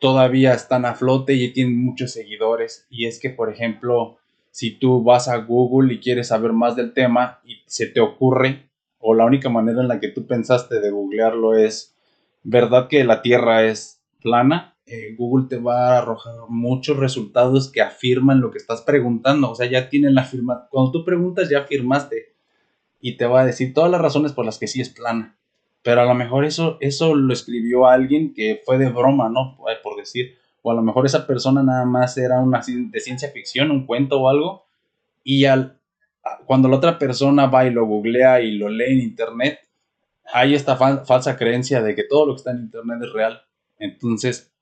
todavía 0.00 0.54
están 0.54 0.84
a 0.84 0.94
flote 0.94 1.34
y 1.34 1.52
tienen 1.52 1.84
muchos 1.84 2.12
seguidores. 2.12 2.86
Y 2.90 3.06
es 3.06 3.18
que, 3.18 3.30
por 3.30 3.52
ejemplo, 3.52 4.18
si 4.50 4.70
tú 4.72 5.02
vas 5.02 5.28
a 5.28 5.38
Google 5.38 5.94
y 5.94 6.00
quieres 6.00 6.28
saber 6.28 6.52
más 6.52 6.76
del 6.76 6.92
tema 6.92 7.40
y 7.44 7.62
se 7.66 7.86
te 7.86 8.00
ocurre, 8.00 8.68
o 9.00 9.14
la 9.14 9.24
única 9.24 9.48
manera 9.48 9.80
en 9.80 9.88
la 9.88 10.00
que 10.00 10.08
tú 10.08 10.26
pensaste 10.26 10.80
de 10.80 10.90
googlearlo 10.90 11.56
es, 11.56 11.96
¿verdad 12.42 12.88
que 12.88 13.04
la 13.04 13.22
Tierra 13.22 13.64
es 13.64 14.02
plana? 14.20 14.76
Eh, 14.86 15.14
Google 15.16 15.48
te 15.48 15.58
va 15.58 15.94
a 15.94 15.98
arrojar 15.98 16.34
muchos 16.48 16.96
resultados 16.96 17.70
que 17.70 17.82
afirman 17.82 18.40
lo 18.40 18.50
que 18.50 18.58
estás 18.58 18.82
preguntando. 18.82 19.50
O 19.50 19.54
sea, 19.54 19.70
ya 19.70 19.88
tienen 19.88 20.14
la 20.14 20.24
firma. 20.24 20.66
Cuando 20.70 20.92
tú 20.92 21.04
preguntas, 21.04 21.48
ya 21.48 21.64
firmaste. 21.64 22.37
Y 23.00 23.16
te 23.16 23.26
va 23.26 23.42
a 23.42 23.46
decir 23.46 23.74
todas 23.74 23.90
las 23.90 24.00
razones 24.00 24.32
por 24.32 24.44
las 24.44 24.58
que 24.58 24.66
sí 24.66 24.80
es 24.80 24.88
plana. 24.88 25.36
Pero 25.82 26.02
a 26.02 26.04
lo 26.04 26.14
mejor 26.14 26.44
eso, 26.44 26.76
eso 26.80 27.14
lo 27.14 27.32
escribió 27.32 27.86
alguien 27.86 28.34
que 28.34 28.60
fue 28.64 28.78
de 28.78 28.90
broma, 28.90 29.28
¿no? 29.28 29.56
Por 29.82 29.96
decir. 29.96 30.36
O 30.62 30.72
a 30.72 30.74
lo 30.74 30.82
mejor 30.82 31.06
esa 31.06 31.26
persona 31.26 31.62
nada 31.62 31.84
más 31.84 32.18
era 32.18 32.40
una 32.40 32.60
de 32.66 33.00
ciencia 33.00 33.30
ficción, 33.30 33.70
un 33.70 33.86
cuento 33.86 34.20
o 34.20 34.28
algo. 34.28 34.66
Y 35.22 35.44
al, 35.44 35.78
cuando 36.46 36.68
la 36.68 36.76
otra 36.76 36.98
persona 36.98 37.46
va 37.46 37.66
y 37.66 37.70
lo 37.70 37.86
googlea 37.86 38.40
y 38.40 38.52
lo 38.52 38.68
lee 38.68 38.92
en 38.92 39.00
internet, 39.00 39.60
hay 40.32 40.54
esta 40.54 40.76
falsa 40.76 41.36
creencia 41.36 41.82
de 41.82 41.94
que 41.94 42.04
todo 42.04 42.26
lo 42.26 42.32
que 42.34 42.38
está 42.38 42.50
en 42.50 42.58
internet 42.58 42.98
es 43.02 43.12
real. 43.12 43.42
Entonces, 43.78 44.52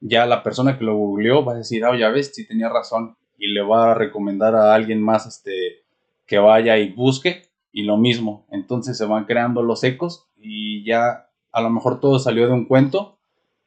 ya 0.00 0.26
la 0.26 0.42
persona 0.42 0.78
que 0.78 0.84
lo 0.84 0.96
googleó 0.96 1.44
va 1.44 1.52
a 1.52 1.58
decir, 1.58 1.84
ah, 1.84 1.96
ya 1.96 2.08
ves, 2.08 2.32
si 2.34 2.46
tenía 2.46 2.68
razón, 2.68 3.16
y 3.38 3.48
le 3.48 3.62
va 3.62 3.92
a 3.92 3.94
recomendar 3.94 4.54
a 4.54 4.74
alguien 4.74 5.00
más 5.00 5.26
este, 5.26 5.84
que 6.26 6.38
vaya 6.38 6.76
y 6.78 6.90
busque, 6.90 7.42
y 7.72 7.82
lo 7.82 7.96
mismo. 7.96 8.46
Entonces 8.50 8.98
se 8.98 9.06
van 9.06 9.24
creando 9.24 9.62
los 9.62 9.82
ecos 9.84 10.28
y 10.40 10.84
ya 10.84 11.28
a 11.50 11.60
lo 11.60 11.70
mejor 11.70 12.00
todo 12.00 12.18
salió 12.18 12.46
de 12.46 12.52
un 12.52 12.66
cuento 12.66 13.18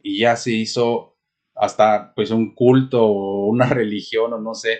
y 0.01 0.19
ya 0.19 0.35
se 0.35 0.53
hizo 0.53 1.15
hasta 1.55 2.13
pues 2.15 2.31
un 2.31 2.53
culto 2.53 3.05
o 3.05 3.45
una 3.47 3.65
religión 3.69 4.33
o 4.33 4.39
no 4.39 4.53
sé. 4.53 4.79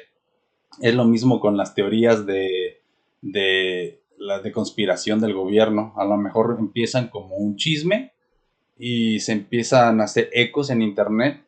Es 0.82 0.94
lo 0.94 1.06
mismo 1.06 1.40
con 1.40 1.58
las 1.58 1.74
teorías 1.74 2.26
de, 2.26 2.82
de 3.22 4.02
la 4.18 4.40
de 4.40 4.52
conspiración 4.52 5.20
del 5.20 5.34
gobierno. 5.34 5.94
A 5.98 6.06
lo 6.06 6.18
mejor 6.18 6.58
empiezan 6.60 7.10
como 7.10 7.36
un 7.36 7.56
chisme 7.56 8.14
y 8.78 9.20
se 9.22 9.32
empiezan 9.32 10.02
a 10.02 10.06
hacer 10.06 10.30
ecos 10.34 10.70
en 10.70 10.82
internet 10.82 11.46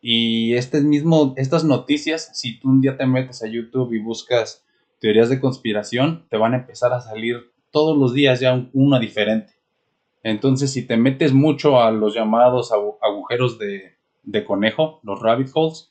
y 0.00 0.54
este 0.54 0.80
mismo, 0.80 1.34
estas 1.36 1.64
noticias, 1.64 2.30
si 2.32 2.58
tú 2.58 2.68
un 2.68 2.80
día 2.80 2.96
te 2.96 3.06
metes 3.06 3.42
a 3.42 3.48
YouTube 3.48 3.92
y 3.92 3.98
buscas 3.98 4.64
teorías 5.00 5.28
de 5.28 5.40
conspiración, 5.40 6.26
te 6.28 6.36
van 6.36 6.54
a 6.54 6.58
empezar 6.58 6.92
a 6.92 7.00
salir 7.00 7.52
todos 7.70 7.96
los 7.96 8.14
días 8.14 8.40
ya 8.40 8.68
una 8.72 8.98
diferente. 8.98 9.54
Entonces, 10.22 10.72
si 10.72 10.86
te 10.86 10.96
metes 10.96 11.32
mucho 11.32 11.80
a 11.80 11.90
los 11.90 12.14
llamados 12.14 12.72
agujeros 12.72 13.58
de, 13.58 13.96
de 14.22 14.44
conejo, 14.44 15.00
los 15.02 15.20
rabbit 15.20 15.48
holes, 15.54 15.90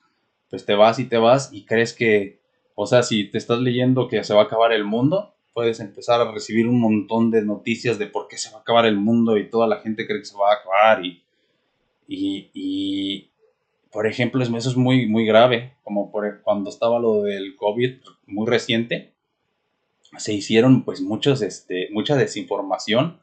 pues 0.49 0.65
te 0.65 0.75
vas 0.75 0.99
y 0.99 1.05
te 1.05 1.17
vas 1.17 1.51
y 1.51 1.65
crees 1.65 1.93
que, 1.93 2.39
o 2.75 2.85
sea, 2.85 3.03
si 3.03 3.29
te 3.29 3.37
estás 3.37 3.59
leyendo 3.59 4.07
que 4.07 4.23
se 4.23 4.33
va 4.33 4.41
a 4.41 4.45
acabar 4.45 4.71
el 4.71 4.83
mundo, 4.83 5.33
puedes 5.53 5.79
empezar 5.79 6.21
a 6.21 6.31
recibir 6.31 6.67
un 6.67 6.79
montón 6.79 7.31
de 7.31 7.43
noticias 7.43 7.97
de 7.97 8.07
por 8.07 8.27
qué 8.27 8.37
se 8.37 8.51
va 8.51 8.59
a 8.59 8.61
acabar 8.61 8.85
el 8.85 8.97
mundo 8.97 9.37
y 9.37 9.49
toda 9.49 9.67
la 9.67 9.79
gente 9.79 10.05
cree 10.05 10.19
que 10.19 10.25
se 10.25 10.37
va 10.37 10.51
a 10.51 10.55
acabar 10.55 11.03
y, 11.03 11.23
y, 12.07 13.31
por 13.91 14.07
ejemplo, 14.07 14.43
eso 14.43 14.69
es 14.69 14.77
muy, 14.77 15.07
muy 15.07 15.25
grave, 15.25 15.73
como 15.83 16.11
por 16.11 16.41
cuando 16.43 16.69
estaba 16.69 16.99
lo 16.99 17.23
del 17.23 17.55
COVID 17.55 17.95
muy 18.27 18.47
reciente, 18.47 19.13
se 20.17 20.33
hicieron 20.33 20.83
pues 20.83 21.01
muchos, 21.01 21.41
este, 21.41 21.89
mucha 21.91 22.15
desinformación 22.15 23.19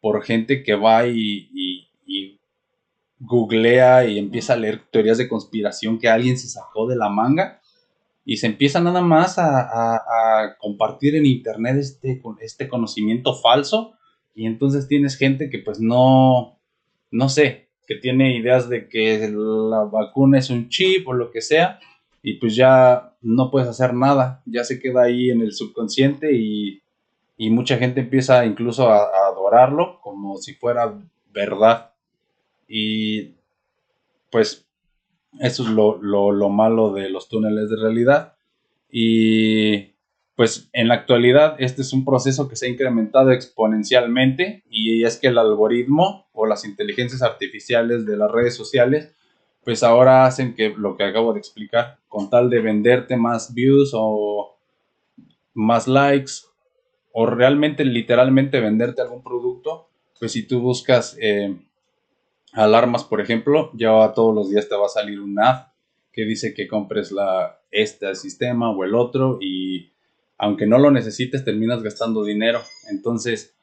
por 0.00 0.22
gente 0.24 0.62
que 0.62 0.74
va 0.74 1.06
y, 1.06 1.48
y, 1.54 1.88
googlea 3.24 4.04
y 4.04 4.18
empieza 4.18 4.54
a 4.54 4.56
leer 4.56 4.82
teorías 4.90 5.16
de 5.16 5.28
conspiración 5.28 6.00
que 6.00 6.08
alguien 6.08 6.36
se 6.36 6.48
sacó 6.48 6.88
de 6.88 6.96
la 6.96 7.08
manga 7.08 7.60
y 8.24 8.38
se 8.38 8.48
empieza 8.48 8.80
nada 8.80 9.00
más 9.00 9.36
a, 9.38 10.56
compartir 10.58 11.14
en 11.14 11.26
internet 11.26 11.76
este, 11.76 12.20
este 12.40 12.68
conocimiento 12.68 13.34
falso 13.34 13.94
y 14.34 14.46
entonces 14.46 14.88
tienes 14.88 15.16
gente 15.16 15.50
que 15.50 15.60
pues 15.60 15.78
no, 15.78 16.58
no 17.12 17.28
sé, 17.28 17.68
que 17.86 17.94
tiene 17.94 18.36
ideas 18.36 18.68
de 18.68 18.88
que 18.88 19.30
la 19.32 19.84
vacuna 19.84 20.38
es 20.38 20.50
un 20.50 20.68
chip 20.68 21.06
o 21.06 21.12
lo 21.12 21.30
que 21.30 21.42
sea 21.42 21.78
y 22.22 22.34
pues 22.34 22.54
ya 22.54 23.14
no 23.20 23.50
puedes 23.50 23.68
hacer 23.68 23.94
nada, 23.94 24.42
ya 24.46 24.64
se 24.64 24.78
queda 24.78 25.02
ahí 25.02 25.30
en 25.30 25.40
el 25.40 25.52
subconsciente 25.52 26.32
y, 26.34 26.78
mucha 27.50 27.76
gente 27.76 27.98
empieza 27.98 28.46
incluso 28.46 28.88
a, 28.88 29.04
adorarlo 29.28 30.00
como 30.00 30.36
si 30.36 30.54
fuera 30.54 30.94
verdad. 31.34 31.90
Y 32.68 33.34
pues 34.30 34.64
eso 35.40 35.64
es 35.64 35.68
lo, 35.70 36.00
lo, 36.00 36.48
malo 36.50 36.92
de 36.92 37.10
los 37.10 37.28
túneles 37.28 37.68
de 37.68 37.76
realidad. 37.76 38.34
Y 38.92 39.92
pues 40.36 40.70
en 40.72 40.86
la 40.86 40.94
actualidad 40.94 41.56
este 41.58 41.82
es 41.82 41.92
un 41.92 42.04
proceso 42.04 42.48
que 42.48 42.54
se 42.54 42.66
ha 42.66 42.68
incrementado 42.68 43.32
exponencialmente 43.32 44.62
y 44.70 45.02
es 45.02 45.16
que 45.16 45.26
el 45.26 45.38
algoritmo 45.38 46.28
o 46.32 46.46
las 46.46 46.64
inteligencias 46.64 47.22
artificiales 47.22 48.06
de 48.06 48.16
las 48.16 48.30
redes 48.30 48.54
sociales 48.54 49.12
pues 49.64 49.82
ahora 49.82 50.26
hacen 50.26 50.54
que 50.54 50.70
lo 50.70 50.96
que 50.96 51.04
acabo 51.04 51.32
de 51.32 51.38
explicar, 51.38 51.98
con 52.08 52.28
tal 52.30 52.50
de 52.50 52.60
venderte 52.60 53.16
más 53.16 53.54
views 53.54 53.92
o 53.94 54.56
más 55.54 55.86
likes 55.86 56.32
o 57.12 57.26
realmente 57.26 57.84
literalmente 57.84 58.60
venderte 58.60 59.02
algún 59.02 59.22
producto, 59.22 59.88
pues 60.18 60.32
si 60.32 60.46
tú 60.46 60.60
buscas 60.60 61.16
eh, 61.20 61.54
alarmas, 62.52 63.04
por 63.04 63.20
ejemplo, 63.20 63.70
ya 63.74 64.12
todos 64.14 64.34
los 64.34 64.50
días 64.50 64.68
te 64.68 64.76
va 64.76 64.86
a 64.86 64.90
salir 64.90 65.20
un 65.20 65.38
ad 65.38 65.66
que 66.12 66.24
dice 66.24 66.54
que 66.54 66.68
compres 66.68 67.12
la, 67.12 67.60
este 67.70 68.14
sistema 68.14 68.70
o 68.70 68.84
el 68.84 68.94
otro 68.94 69.38
y 69.40 69.92
aunque 70.38 70.66
no 70.66 70.78
lo 70.78 70.90
necesites 70.90 71.44
terminas 71.44 71.82
gastando 71.82 72.24
dinero. 72.24 72.60
Entonces, 72.90 73.54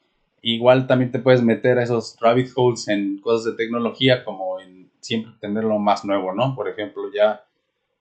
igual 0.42 0.88
también 0.88 1.12
te 1.12 1.20
puedes 1.20 1.44
meter 1.44 1.78
a 1.78 1.84
esos 1.84 2.18
rabbit 2.20 2.50
holes 2.56 2.88
en 2.88 3.20
cosas 3.20 3.46
de 3.46 3.64
tecnología 3.64 4.24
como 4.24 4.60
en 4.60 4.69
siempre 5.10 5.34
tener 5.42 5.64
lo 5.64 5.80
más 5.80 6.06
nuevo, 6.06 6.34
¿no? 6.34 6.56
Por 6.56 6.70
ejemplo, 6.70 7.12
ya 7.14 7.44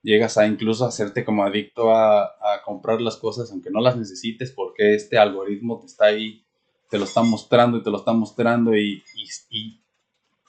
llegas 0.01 0.37
a 0.37 0.47
incluso 0.47 0.85
hacerte 0.85 1.25
como 1.25 1.43
adicto 1.43 1.91
a, 1.91 2.35
comprar 2.63 3.01
las 3.01 3.17
cosas 3.17 3.51
aunque 3.51 3.71
no 3.71 3.81
las 3.81 3.97
necesites 3.97 4.51
porque 4.51 4.93
este 4.93 5.17
algoritmo 5.17 5.79
te 5.79 5.87
está 5.87 6.05
ahí, 6.05 6.43
te 6.89 6.97
lo 6.97 7.05
está 7.05 7.23
mostrando 7.23 7.77
y 7.77 7.83
te 7.83 7.89
lo 7.89 7.97
está 7.97 8.13
mostrando 8.13 8.75
y, 8.75 9.03
y, 9.49 9.79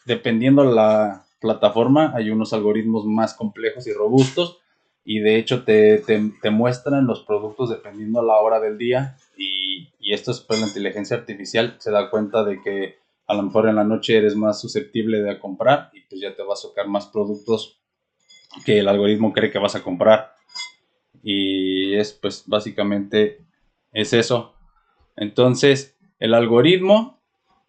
dependiendo 0.05 0.65
la 0.65 1.25
plataforma 1.41 2.13
hay 2.15 2.31
unos 2.31 2.53
algoritmos 2.53 3.07
más 3.07 3.35
complejos 3.35 3.87
y 3.87 3.93
robustos 3.93 4.59
y 5.05 5.21
de 5.21 5.37
hecho 5.37 5.65
te, 5.65 5.99
te, 5.99 6.51
muestran 6.51 7.07
los 7.07 7.23
productos 7.23 7.71
dependiendo 7.71 8.23
la 8.23 8.35
hora 8.41 8.61
del 8.61 8.77
día 8.77 9.17
y, 9.37 9.89
y 9.99 10.13
esto 10.13 10.31
es 10.31 10.41
pues 10.41 10.61
la 10.61 10.67
inteligencia 10.67 11.17
artificial 11.17 11.77
se 11.79 11.91
da 11.91 12.11
cuenta 12.11 12.45
de 12.45 12.61
que 12.61 12.99
a 13.31 13.35
lo 13.35 13.45
mejor 13.45 13.69
en 13.69 13.77
la 13.77 13.85
noche 13.85 14.17
eres 14.17 14.35
más 14.35 14.61
susceptible 14.61 15.23
de 15.23 15.39
comprar 15.39 15.91
y 15.93 16.01
pues 16.01 16.21
ya 16.21 16.35
te 16.35 16.43
va 16.43 16.55
a 16.55 16.57
sacar 16.57 16.89
más 16.89 17.07
productos 17.07 17.81
que 18.67 18.81
el 18.81 18.89
algoritmo 18.89 19.33
cree 19.33 19.53
que 19.53 19.61
vas 19.61 19.77
a 19.77 19.85
comprar. 19.85 20.33
Y 21.23 21.95
es 21.95 22.13
pues 22.13 22.43
básicamente 22.49 23.47
es 23.93 24.15
eso. 24.15 24.55
Entonces 25.15 25.97
el 26.19 26.35
algoritmo 26.35 27.21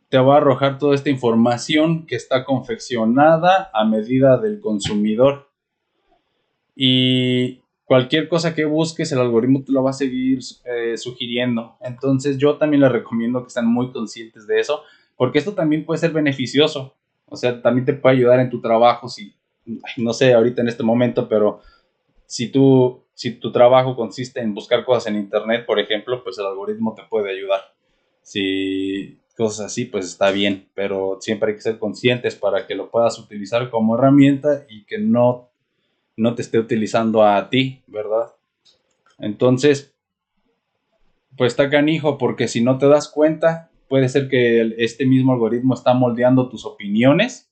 te 0.10 0.18
va 0.18 0.34
a 0.34 0.38
arrojar 0.38 0.80
toda 0.80 0.96
esta 0.96 1.12
información 1.12 2.08
que 2.08 2.16
está 2.16 2.44
confeccionada 2.44 3.70
a 3.72 3.86
medida 3.86 4.40
del 4.40 4.62
consumidor. 4.62 5.52
Y 6.76 7.62
cualquier 7.86 8.30
cosa 8.30 8.56
que 8.56 8.66
busques, 8.66 9.12
el 9.12 9.20
algoritmo 9.20 9.64
te 9.64 9.74
lo 9.74 9.84
va 9.84 9.92
a 9.92 9.94
seguir 9.94 10.40
eh, 10.66 10.98
sugiriendo. 10.98 11.78
Entonces 11.82 12.40
yo 12.40 12.58
también 12.58 12.82
les 12.82 12.92
recomiendo 12.92 13.42
que 13.42 13.50
estén 13.50 13.68
muy 13.68 13.92
conscientes 13.92 14.48
de 14.48 14.60
eso 14.60 14.82
porque 15.22 15.38
esto 15.38 15.54
también 15.54 15.86
puede 15.86 16.00
ser 16.00 16.14
beneficioso. 16.14 16.96
O 17.28 17.36
sea, 17.36 17.62
también 17.62 17.86
te 17.86 17.94
puede 17.94 18.16
ayudar 18.16 18.40
en 18.40 18.50
tu 18.50 18.60
trabajo, 18.60 19.08
si, 19.08 19.36
no 19.98 20.14
sé, 20.14 20.34
ahorita 20.34 20.64
en 20.64 20.68
este 20.68 20.82
momento, 20.82 21.30
pero 21.30 21.62
si 22.26 22.48
tú, 22.48 23.04
si 23.14 23.34
tu 23.34 23.52
trabajo 23.52 23.96
consiste 23.96 24.42
en 24.42 24.56
buscar 24.56 24.84
cosas 24.84 25.06
en 25.06 25.18
internet, 25.18 25.68
por 25.68 25.80
ejemplo, 25.80 26.24
pues 26.24 26.40
el 26.40 26.48
algoritmo 26.48 26.96
te 26.96 27.04
puede 27.04 27.38
ayudar. 27.38 27.62
Si 28.24 29.20
cosas 29.38 29.68
así, 29.68 29.86
pues 29.86 30.08
está 30.08 30.32
bien, 30.32 30.68
pero 30.74 31.20
siempre 31.22 31.52
hay 31.52 31.56
que 31.56 31.62
ser 31.62 31.78
conscientes 31.78 32.34
para 32.34 32.66
que 32.66 32.74
lo 32.74 32.90
puedas 32.90 33.20
utilizar 33.20 33.70
como 33.70 33.96
herramienta 33.96 34.66
y 34.70 34.86
que 34.86 34.98
no, 34.98 35.50
no 36.18 36.34
te 36.34 36.42
esté 36.42 36.58
utilizando 36.58 37.22
a 37.22 37.48
ti, 37.48 37.84
¿verdad? 37.86 38.34
Entonces, 39.20 39.94
pues 41.38 41.54
está 41.54 41.70
canijo, 41.70 42.18
porque 42.18 42.48
si 42.48 42.62
no 42.62 42.80
te 42.80 42.88
das 42.88 43.08
cuenta, 43.08 43.71
puede 43.92 44.08
ser 44.08 44.30
que 44.30 44.74
este 44.78 45.06
mismo 45.06 45.34
algoritmo 45.34 45.74
está 45.74 45.94
moldeando 45.94 46.48
tus 46.48 46.66
opiniones 46.66 47.52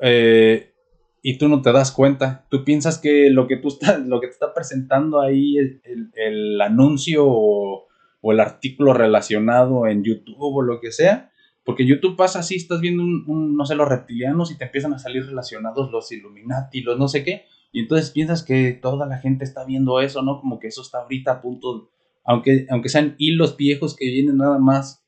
eh, 0.00 0.72
y 1.20 1.36
tú 1.36 1.50
no 1.50 1.60
te 1.60 1.70
das 1.70 1.92
cuenta. 1.92 2.46
Tú 2.48 2.64
piensas 2.64 2.96
que 2.96 3.28
lo 3.28 3.46
que, 3.46 3.58
tú 3.58 3.68
está, 3.68 3.98
lo 4.06 4.22
que 4.22 4.28
te 4.28 4.32
está 4.32 4.54
presentando 4.54 5.20
ahí, 5.20 5.56
el, 5.58 6.58
anuncio 6.62 7.26
o, 7.26 7.86
el 8.22 8.40
artículo 8.40 8.94
relacionado 8.94 9.86
en 9.86 10.02
YouTube 10.02 10.56
o 10.56 10.62
lo 10.62 10.80
que 10.80 10.92
sea, 10.92 11.30
porque 11.62 11.86
YouTube 11.86 12.16
pasa 12.16 12.38
así, 12.38 12.56
estás 12.56 12.80
viendo 12.80 13.02
un, 13.02 13.54
no 13.54 13.66
sé, 13.66 13.74
los 13.74 13.90
reptilianos 13.90 14.50
y 14.50 14.56
te 14.56 14.64
empiezan 14.64 14.94
a 14.94 14.98
salir 14.98 15.26
relacionados 15.26 15.90
los 15.92 16.10
Illuminati, 16.10 16.80
los 16.80 16.98
no 16.98 17.06
sé 17.06 17.22
qué, 17.22 17.44
y 17.70 17.80
entonces 17.80 18.12
piensas 18.12 18.42
que 18.42 18.72
toda 18.72 19.04
la 19.06 19.18
gente 19.18 19.44
está 19.44 19.66
viendo 19.66 20.00
eso, 20.00 20.22
¿no? 20.22 20.40
Como 20.40 20.58
que 20.58 20.68
eso 20.68 20.80
está 20.80 21.00
ahorita 21.00 21.32
a 21.32 21.42
punto, 21.42 21.90
aunque, 22.24 22.66
aunque 22.70 22.88
sean 22.88 23.14
hilos 23.18 23.58
viejos 23.58 23.94
que 23.94 24.06
vienen 24.06 24.38
nada 24.38 24.58
más 24.58 25.01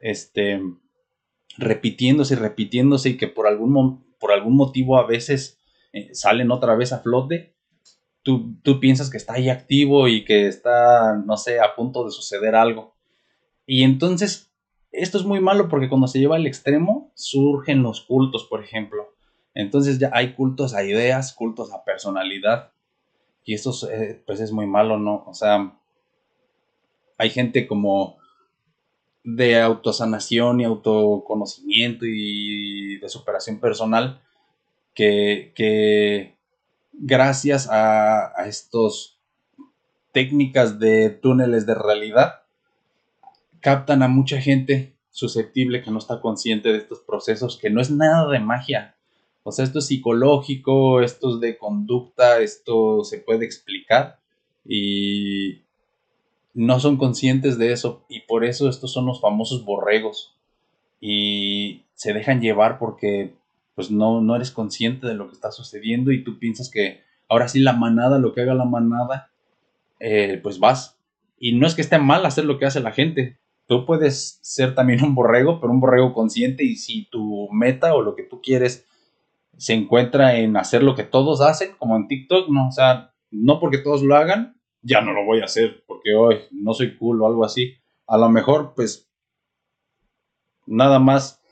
este, 0.00 0.60
repitiéndose 1.56 2.34
y 2.34 2.36
repitiéndose 2.36 3.10
y 3.10 3.16
que 3.16 3.28
por 3.28 3.46
algún, 3.46 4.04
por 4.18 4.32
algún 4.32 4.56
motivo 4.56 4.98
a 4.98 5.06
veces 5.06 5.58
eh, 5.92 6.14
salen 6.14 6.50
otra 6.50 6.74
vez 6.76 6.92
a 6.92 7.00
flote, 7.00 7.54
tú, 8.22 8.56
tú 8.62 8.80
piensas 8.80 9.10
que 9.10 9.16
está 9.16 9.34
ahí 9.34 9.48
activo 9.48 10.08
y 10.08 10.24
que 10.24 10.46
está, 10.46 11.14
no 11.14 11.36
sé, 11.36 11.60
a 11.60 11.74
punto 11.74 12.04
de 12.04 12.10
suceder 12.10 12.54
algo. 12.54 12.94
Y 13.66 13.84
entonces, 13.84 14.52
esto 14.92 15.18
es 15.18 15.24
muy 15.24 15.40
malo 15.40 15.68
porque 15.68 15.88
cuando 15.88 16.06
se 16.06 16.18
lleva 16.18 16.36
al 16.36 16.46
extremo, 16.46 17.12
surgen 17.14 17.82
los 17.82 18.02
cultos, 18.02 18.44
por 18.44 18.62
ejemplo. 18.62 19.14
Entonces 19.54 19.98
ya 19.98 20.10
hay 20.12 20.34
cultos 20.34 20.74
a 20.74 20.84
ideas, 20.84 21.32
cultos 21.32 21.72
a 21.72 21.84
personalidad. 21.84 22.72
Y 23.44 23.54
esto 23.54 23.72
eh, 23.90 24.22
pues 24.26 24.40
es 24.40 24.52
muy 24.52 24.66
malo, 24.66 24.98
¿no? 24.98 25.24
O 25.26 25.34
sea, 25.34 25.74
hay 27.16 27.30
gente 27.30 27.66
como 27.66 28.17
de 29.34 29.60
autosanación 29.60 30.60
y 30.60 30.64
autoconocimiento 30.64 32.06
y 32.06 32.96
de 32.96 33.08
superación 33.10 33.60
personal 33.60 34.22
que, 34.94 36.34
gracias 36.92 37.68
a, 37.68 38.32
a 38.40 38.48
estos 38.48 39.18
técnicas 40.12 40.78
de 40.78 41.10
túneles 41.10 41.66
de 41.66 41.74
realidad 41.74 42.42
captan 43.60 44.02
a 44.02 44.08
mucha 44.08 44.40
gente 44.40 44.96
susceptible 45.10 45.82
que 45.82 45.90
no 45.90 45.98
está 45.98 46.22
consciente 46.22 46.72
de 46.72 46.78
estos 46.78 47.00
procesos, 47.00 47.58
que 47.58 47.68
no 47.68 47.82
es 47.82 47.90
nada 47.90 48.30
de 48.30 48.40
magia. 48.40 48.96
O 49.42 49.52
sea, 49.52 49.64
esto 49.64 49.80
es 49.80 49.86
psicológico, 49.86 51.02
esto 51.02 51.34
es 51.34 51.40
de 51.40 51.58
conducta, 51.58 52.40
esto 52.40 53.04
se 53.04 53.18
puede 53.18 53.44
explicar 53.44 54.20
y, 54.64 55.67
no 56.58 56.80
son 56.80 56.96
conscientes 56.96 57.56
de 57.56 57.70
eso 57.70 58.04
y 58.08 58.22
por 58.22 58.44
eso 58.44 58.68
estos 58.68 58.92
son 58.92 59.06
los 59.06 59.20
famosos 59.20 59.64
borregos 59.64 60.34
y 61.00 61.84
se 61.94 62.12
dejan 62.12 62.40
llevar 62.40 62.80
porque 62.80 63.32
pues 63.76 63.92
no, 63.92 64.20
no 64.20 64.34
eres 64.34 64.50
consciente 64.50 65.06
de 65.06 65.14
lo 65.14 65.28
que 65.28 65.34
está 65.34 65.52
sucediendo 65.52 66.10
y 66.10 66.24
tú 66.24 66.40
piensas 66.40 66.68
que 66.68 67.02
ahora 67.28 67.46
sí 67.46 67.60
la 67.60 67.74
manada, 67.74 68.18
lo 68.18 68.34
que 68.34 68.40
haga 68.40 68.54
la 68.54 68.64
manada, 68.64 69.30
eh, 70.00 70.40
pues 70.42 70.58
vas. 70.58 70.98
Y 71.38 71.52
no 71.52 71.64
es 71.64 71.76
que 71.76 71.82
esté 71.82 72.00
mal 72.00 72.26
hacer 72.26 72.44
lo 72.44 72.58
que 72.58 72.66
hace 72.66 72.80
la 72.80 72.90
gente. 72.90 73.38
Tú 73.68 73.86
puedes 73.86 74.40
ser 74.42 74.74
también 74.74 75.04
un 75.04 75.14
borrego, 75.14 75.60
pero 75.60 75.72
un 75.72 75.78
borrego 75.78 76.12
consciente 76.12 76.64
y 76.64 76.74
si 76.74 77.08
tu 77.08 77.48
meta 77.52 77.94
o 77.94 78.02
lo 78.02 78.16
que 78.16 78.24
tú 78.24 78.40
quieres 78.42 78.84
se 79.56 79.74
encuentra 79.74 80.36
en 80.38 80.56
hacer 80.56 80.82
lo 80.82 80.96
que 80.96 81.04
todos 81.04 81.40
hacen, 81.40 81.76
como 81.78 81.94
en 81.94 82.08
TikTok, 82.08 82.48
no, 82.48 82.66
o 82.66 82.72
sea, 82.72 83.12
no 83.30 83.60
porque 83.60 83.78
todos 83.78 84.02
lo 84.02 84.16
hagan, 84.16 84.57
ya 84.82 85.00
no 85.00 85.12
lo 85.12 85.24
voy 85.24 85.40
a 85.40 85.44
hacer 85.44 85.84
porque 85.86 86.14
hoy 86.14 86.40
no 86.50 86.72
soy 86.74 86.96
cool 86.96 87.22
o 87.22 87.26
algo 87.26 87.44
así. 87.44 87.74
A 88.06 88.16
lo 88.16 88.28
mejor, 88.28 88.72
pues, 88.74 89.08
nada 90.66 90.98
más 90.98 91.42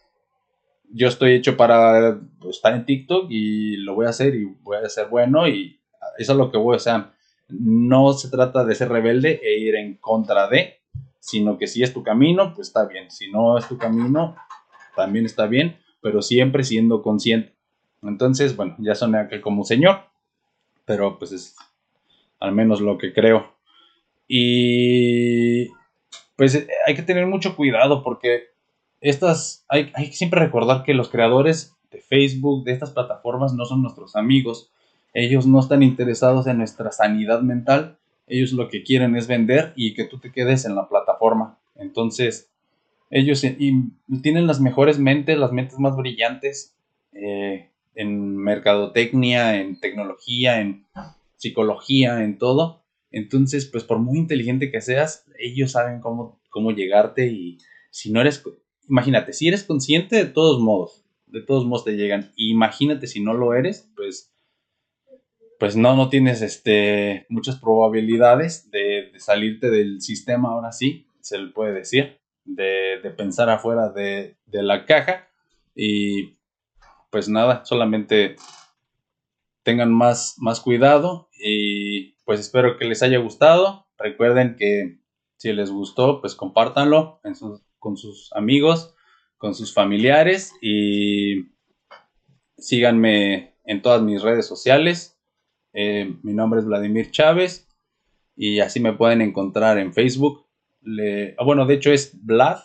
yo 0.90 1.08
estoy 1.08 1.34
hecho 1.34 1.56
para 1.56 2.20
estar 2.48 2.74
en 2.74 2.86
TikTok 2.86 3.26
y 3.30 3.76
lo 3.78 3.94
voy 3.94 4.06
a 4.06 4.10
hacer 4.10 4.34
y 4.34 4.44
voy 4.44 4.76
a 4.76 4.88
ser 4.88 5.08
bueno 5.08 5.48
y 5.48 5.80
eso 6.18 6.32
es 6.32 6.38
lo 6.38 6.50
que 6.50 6.58
voy 6.58 6.74
a 6.74 6.76
hacer. 6.76 7.04
No 7.48 8.12
se 8.12 8.30
trata 8.30 8.64
de 8.64 8.74
ser 8.74 8.88
rebelde 8.88 9.40
e 9.42 9.58
ir 9.58 9.74
en 9.74 9.96
contra 9.96 10.48
de, 10.48 10.80
sino 11.18 11.58
que 11.58 11.66
si 11.66 11.82
es 11.82 11.92
tu 11.92 12.02
camino, 12.02 12.54
pues 12.54 12.68
está 12.68 12.86
bien. 12.86 13.10
Si 13.10 13.30
no 13.30 13.58
es 13.58 13.68
tu 13.68 13.78
camino, 13.78 14.36
también 14.94 15.26
está 15.26 15.46
bien, 15.46 15.78
pero 16.00 16.22
siempre 16.22 16.64
siendo 16.64 17.02
consciente. 17.02 17.54
Entonces, 18.02 18.56
bueno, 18.56 18.76
ya 18.78 18.94
soné 18.94 19.18
aquel 19.18 19.40
como 19.40 19.64
señor, 19.64 20.00
pero 20.84 21.18
pues 21.18 21.32
es 21.32 21.56
al 22.40 22.52
menos 22.52 22.80
lo 22.80 22.98
que 22.98 23.12
creo. 23.12 23.54
Y 24.28 25.68
pues 26.36 26.66
hay 26.86 26.94
que 26.94 27.02
tener 27.02 27.26
mucho 27.26 27.56
cuidado 27.56 28.02
porque 28.02 28.44
estas, 29.00 29.64
hay, 29.68 29.92
hay 29.94 30.06
que 30.06 30.16
siempre 30.16 30.40
recordar 30.40 30.82
que 30.82 30.94
los 30.94 31.08
creadores 31.08 31.76
de 31.90 32.00
Facebook, 32.00 32.64
de 32.64 32.72
estas 32.72 32.90
plataformas, 32.90 33.54
no 33.54 33.64
son 33.64 33.82
nuestros 33.82 34.16
amigos. 34.16 34.70
Ellos 35.14 35.46
no 35.46 35.60
están 35.60 35.82
interesados 35.82 36.46
en 36.46 36.58
nuestra 36.58 36.92
sanidad 36.92 37.40
mental. 37.40 37.98
Ellos 38.26 38.52
lo 38.52 38.68
que 38.68 38.82
quieren 38.82 39.16
es 39.16 39.26
vender 39.26 39.72
y 39.76 39.94
que 39.94 40.04
tú 40.04 40.18
te 40.18 40.32
quedes 40.32 40.64
en 40.64 40.74
la 40.74 40.88
plataforma. 40.88 41.58
Entonces, 41.76 42.50
ellos 43.10 43.40
tienen 43.40 44.46
las 44.46 44.60
mejores 44.60 44.98
mentes, 44.98 45.38
las 45.38 45.52
mentes 45.52 45.78
más 45.78 45.96
brillantes 45.96 46.74
eh, 47.12 47.70
en 47.94 48.36
mercadotecnia, 48.36 49.60
en 49.60 49.78
tecnología, 49.78 50.60
en 50.60 50.84
psicología, 51.36 52.22
en 52.24 52.38
todo. 52.38 52.84
Entonces, 53.10 53.66
pues 53.66 53.84
por 53.84 53.98
muy 53.98 54.18
inteligente 54.18 54.70
que 54.70 54.80
seas, 54.80 55.24
ellos 55.38 55.72
saben 55.72 56.00
cómo, 56.00 56.40
cómo 56.50 56.72
llegarte 56.72 57.28
y 57.28 57.58
si 57.90 58.12
no 58.12 58.20
eres, 58.20 58.42
imagínate, 58.88 59.32
si 59.32 59.48
eres 59.48 59.64
consciente 59.64 60.16
de 60.16 60.26
todos 60.26 60.60
modos, 60.60 61.04
de 61.26 61.42
todos 61.42 61.64
modos 61.64 61.84
te 61.84 61.96
llegan. 61.96 62.32
Imagínate 62.36 63.06
si 63.06 63.20
no 63.20 63.32
lo 63.34 63.54
eres, 63.54 63.90
pues 63.96 64.32
pues 65.58 65.76
no, 65.76 65.96
no 65.96 66.08
tienes 66.08 66.42
este, 66.42 67.26
muchas 67.28 67.56
probabilidades 67.56 68.70
de, 68.70 69.12
salirte 69.18 69.70
del 69.70 70.00
sistema, 70.00 70.50
ahora 70.50 70.72
sí, 70.72 71.06
se 71.20 71.38
le 71.38 71.48
puede 71.48 71.72
decir, 71.72 72.20
de, 72.44 73.00
pensar 73.16 73.48
afuera 73.48 73.88
de, 73.90 74.36
de, 74.46 74.62
la 74.62 74.84
caja. 74.84 75.28
Y 75.74 76.36
pues 77.10 77.28
nada, 77.28 77.64
solamente 77.64 78.36
tengan 79.62 79.92
más, 79.92 80.36
más 80.38 80.60
cuidado 80.60 81.25
y 81.38 82.12
pues 82.24 82.40
espero 82.40 82.76
que 82.78 82.84
les 82.84 83.02
haya 83.02 83.18
gustado. 83.18 83.86
Recuerden 83.98 84.56
que 84.56 84.98
si 85.36 85.52
les 85.52 85.70
gustó, 85.70 86.20
pues 86.20 86.34
compártanlo 86.34 87.20
con 87.78 87.96
sus 87.96 88.32
amigos, 88.32 88.94
con 89.36 89.54
sus 89.54 89.72
familiares 89.72 90.52
y 90.60 91.52
síganme 92.58 93.54
en 93.64 93.82
todas 93.82 94.02
mis 94.02 94.22
redes 94.22 94.46
sociales. 94.46 95.18
Eh, 95.72 96.16
mi 96.22 96.32
nombre 96.32 96.60
es 96.60 96.66
Vladimir 96.66 97.10
Chávez 97.10 97.68
y 98.34 98.60
así 98.60 98.80
me 98.80 98.94
pueden 98.94 99.20
encontrar 99.20 99.78
en 99.78 99.92
Facebook. 99.92 100.46
Ah, 101.38 101.44
bueno, 101.44 101.66
de 101.66 101.74
hecho 101.74 101.92
es 101.92 102.18
Vlad 102.24 102.58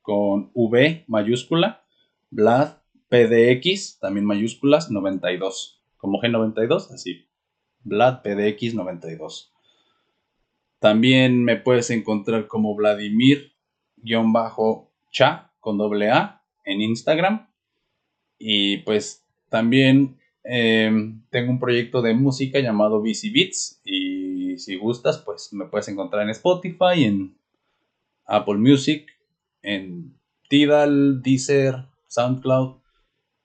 con 0.00 0.50
V 0.54 1.04
mayúscula, 1.08 1.84
Vlad 2.30 2.78
PDX, 3.08 3.98
también 4.00 4.26
mayúsculas, 4.26 4.90
92, 4.90 5.82
como 5.96 6.20
G92, 6.20 6.92
así, 6.92 7.28
Vlad 7.84 8.22
PDX 8.22 8.74
92. 8.74 9.52
También 10.78 11.42
me 11.44 11.56
puedes 11.56 11.88
encontrar 11.90 12.46
como 12.46 12.74
Vladimir-cha 12.74 13.50
con 15.60 15.78
doble 15.78 16.10
A 16.10 16.42
en 16.64 16.80
Instagram. 16.82 17.48
Y 18.38 18.78
pues 18.78 19.24
también 19.48 20.18
em, 20.42 21.22
tengo 21.30 21.50
un 21.52 21.60
proyecto 21.60 22.02
de 22.02 22.14
música 22.14 22.60
llamado 22.60 23.00
BC 23.00 23.30
Beats. 23.32 23.80
Y 23.84 24.58
si 24.58 24.76
gustas, 24.76 25.18
pues 25.18 25.52
me 25.52 25.66
puedes 25.66 25.88
encontrar 25.88 26.22
en 26.24 26.30
Spotify, 26.30 27.04
en 27.04 27.38
Apple 28.26 28.58
Music, 28.58 29.06
en 29.62 30.18
Tidal, 30.48 31.22
Deezer, 31.22 31.86
SoundCloud. 32.08 32.76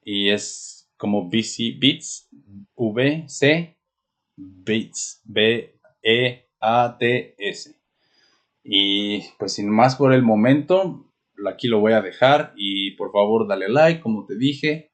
Y 0.03 0.29
es 0.29 0.91
como 0.97 1.29
BC 1.29 1.77
Beats, 1.79 2.29
V, 2.75 3.25
C, 4.65 5.23
Beats. 6.59 7.75
Y 8.63 9.21
pues 9.37 9.53
sin 9.53 9.69
más 9.69 9.95
por 9.95 10.13
el 10.13 10.21
momento, 10.21 11.11
aquí 11.47 11.67
lo 11.67 11.79
voy 11.79 11.93
a 11.93 12.01
dejar 12.01 12.53
y 12.55 12.91
por 12.91 13.11
favor 13.11 13.47
dale 13.47 13.69
like, 13.69 14.01
como 14.01 14.25
te 14.25 14.37
dije. 14.37 14.91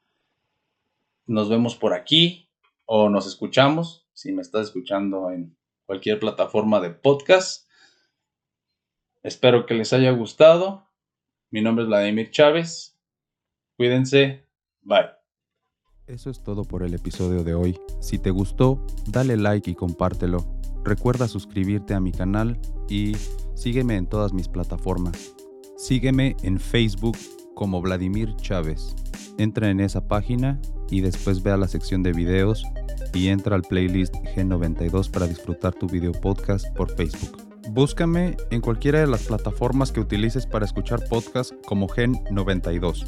Nos 1.28 1.50
vemos 1.50 1.76
por 1.76 1.94
aquí 1.94 2.50
o 2.86 3.10
nos 3.10 3.28
escuchamos 3.28 4.08
si 4.14 4.32
me 4.32 4.42
estás 4.42 4.68
escuchando 4.68 5.32
en 5.32 5.58
cualquier 5.86 6.20
plataforma 6.20 6.80
de 6.80 6.92
podcast. 6.92 7.68
Espero 9.24 9.66
que 9.66 9.74
les 9.74 9.92
haya 9.92 10.12
gustado. 10.12 10.88
Mi 11.50 11.62
nombre 11.62 11.84
es 11.84 11.90
Vladimir 11.90 12.32
Chávez. 12.32 12.98
Cuídense. 13.76 14.46
Bye. 14.82 15.15
Eso 16.08 16.30
es 16.30 16.42
todo 16.42 16.64
por 16.66 16.84
el 16.84 16.94
episodio 16.94 17.44
de 17.44 17.56
hoy. 17.56 17.80
Si 18.00 18.20
te 18.20 18.30
gustó, 18.30 18.86
dale 19.08 19.38
like 19.38 19.72
y 19.72 19.74
compártelo. 19.74 20.46
Recuerda 20.84 21.28
suscribirte 21.28 21.96
a 21.96 22.00
mi 22.00 22.12
canal 22.12 22.60
y 22.88 23.14
sígueme 23.56 23.96
en 23.96 24.06
todas 24.06 24.32
mis 24.32 24.48
plataformas. 24.48 25.34
Sígueme 25.78 26.36
en 26.44 26.60
Facebook 26.60 27.18
como 27.56 27.82
Vladimir 27.82 28.36
Chávez. 28.36 28.96
Entra 29.40 29.72
en 29.72 29.80
esa 29.80 30.08
página 30.08 30.62
y 30.92 31.02
después 31.02 31.42
ve 31.42 31.50
a 31.50 31.58
la 31.58 31.68
sección 31.68 32.04
de 32.04 32.14
videos 32.14 32.64
y 33.12 33.30
entra 33.30 33.56
al 33.56 33.64
playlist 33.64 34.14
G92 34.14 35.10
para 35.10 35.26
disfrutar 35.26 35.74
tu 35.74 35.88
video 35.88 36.12
podcast 36.12 36.68
por 36.76 36.96
Facebook. 36.96 37.42
Búscame 37.72 38.38
en 38.52 38.62
cualquiera 38.62 39.00
de 39.00 39.08
las 39.08 39.24
plataformas 39.24 39.92
que 39.92 40.02
utilices 40.02 40.46
para 40.46 40.66
escuchar 40.66 41.04
podcast 41.10 41.52
como 41.66 41.88
Gen92. 41.88 43.06